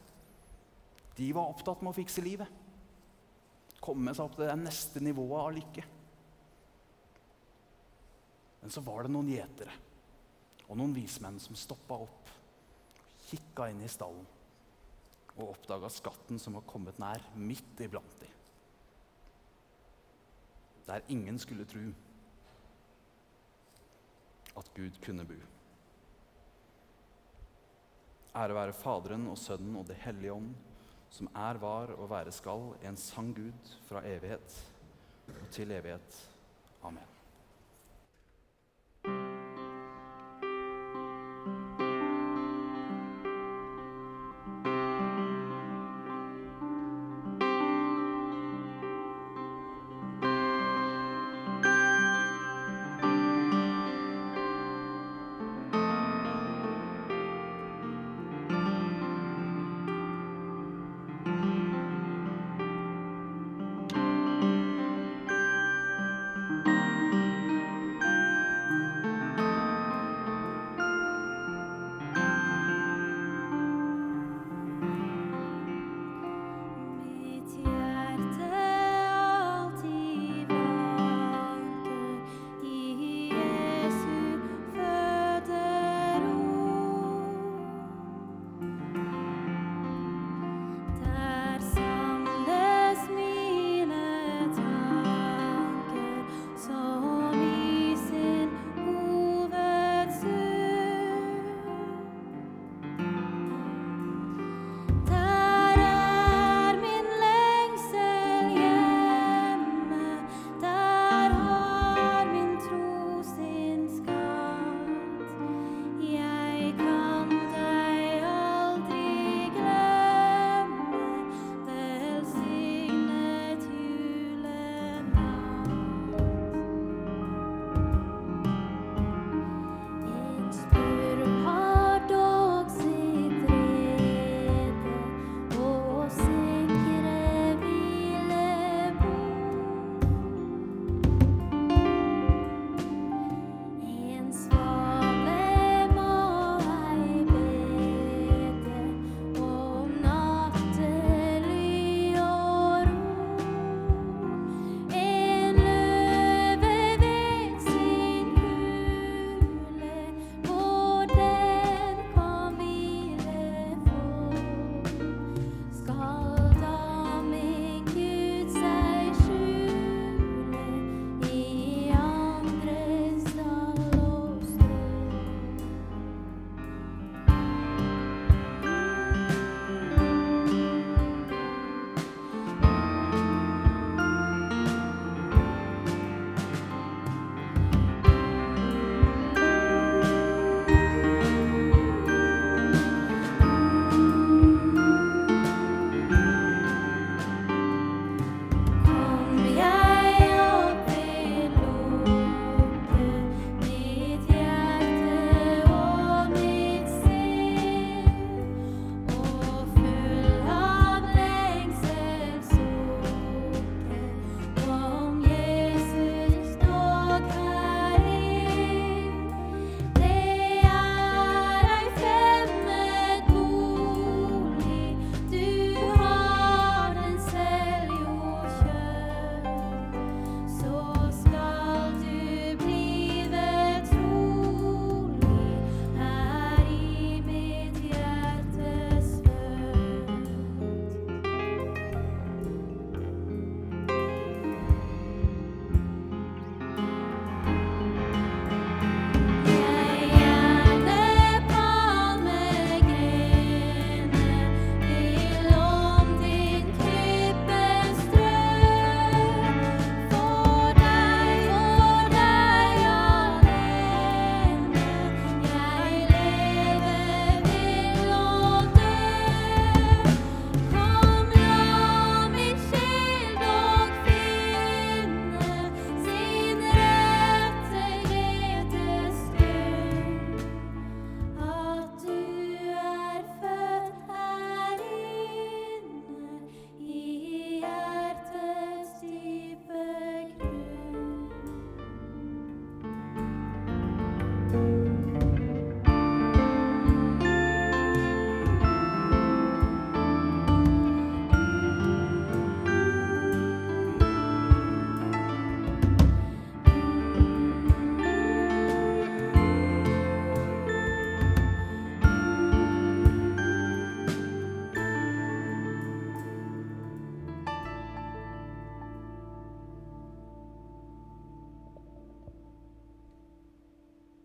De 1.16 1.32
var 1.32 1.48
opptatt 1.48 1.82
med 1.82 1.92
å 1.92 1.96
fikse 1.96 2.24
livet. 2.24 2.48
Komme 3.80 4.14
seg 4.14 4.26
opp 4.26 4.34
til 4.36 4.48
det 4.48 4.58
neste 4.58 5.00
nivået 5.00 5.42
av 5.44 5.52
lykke. 5.54 5.84
Men 8.62 8.74
så 8.74 8.82
var 8.82 9.06
det 9.06 9.12
noen 9.14 9.30
gjetere 9.30 9.76
og 10.66 10.74
noen 10.80 10.96
vismenn 10.96 11.38
som 11.38 11.54
stoppa 11.54 12.00
opp, 12.02 12.30
kikka 13.28 13.68
inn 13.70 13.84
i 13.86 13.90
stallen 13.90 14.26
og 15.36 15.52
oppdaga 15.52 15.90
skatten 15.92 16.40
som 16.42 16.56
var 16.56 16.64
kommet 16.66 16.98
nær, 16.98 17.22
midt 17.38 17.78
iblant 17.84 18.16
dem. 18.18 18.32
Der 20.88 21.06
ingen 21.12 21.38
skulle 21.38 21.66
tro 21.68 21.84
at 24.56 24.70
Gud 24.76 24.98
kunne 25.04 25.26
bo. 25.28 25.38
Ære 28.36 28.54
være 28.54 28.76
Faderen 28.76 29.28
og 29.32 29.38
Sønnen 29.40 29.76
og 29.80 29.88
Det 29.88 29.96
hellige 30.04 30.32
ånd, 30.32 30.54
som 31.10 31.28
er, 31.32 31.60
var 31.62 31.94
og 31.96 32.10
være 32.10 32.32
skal, 32.32 32.72
en 32.84 32.96
sann 33.00 33.32
Gud 33.34 33.76
fra 33.88 34.04
evighet 34.04 34.62
og 35.28 35.50
til 35.50 35.72
evighet. 35.72 36.22
Amen. 36.84 37.15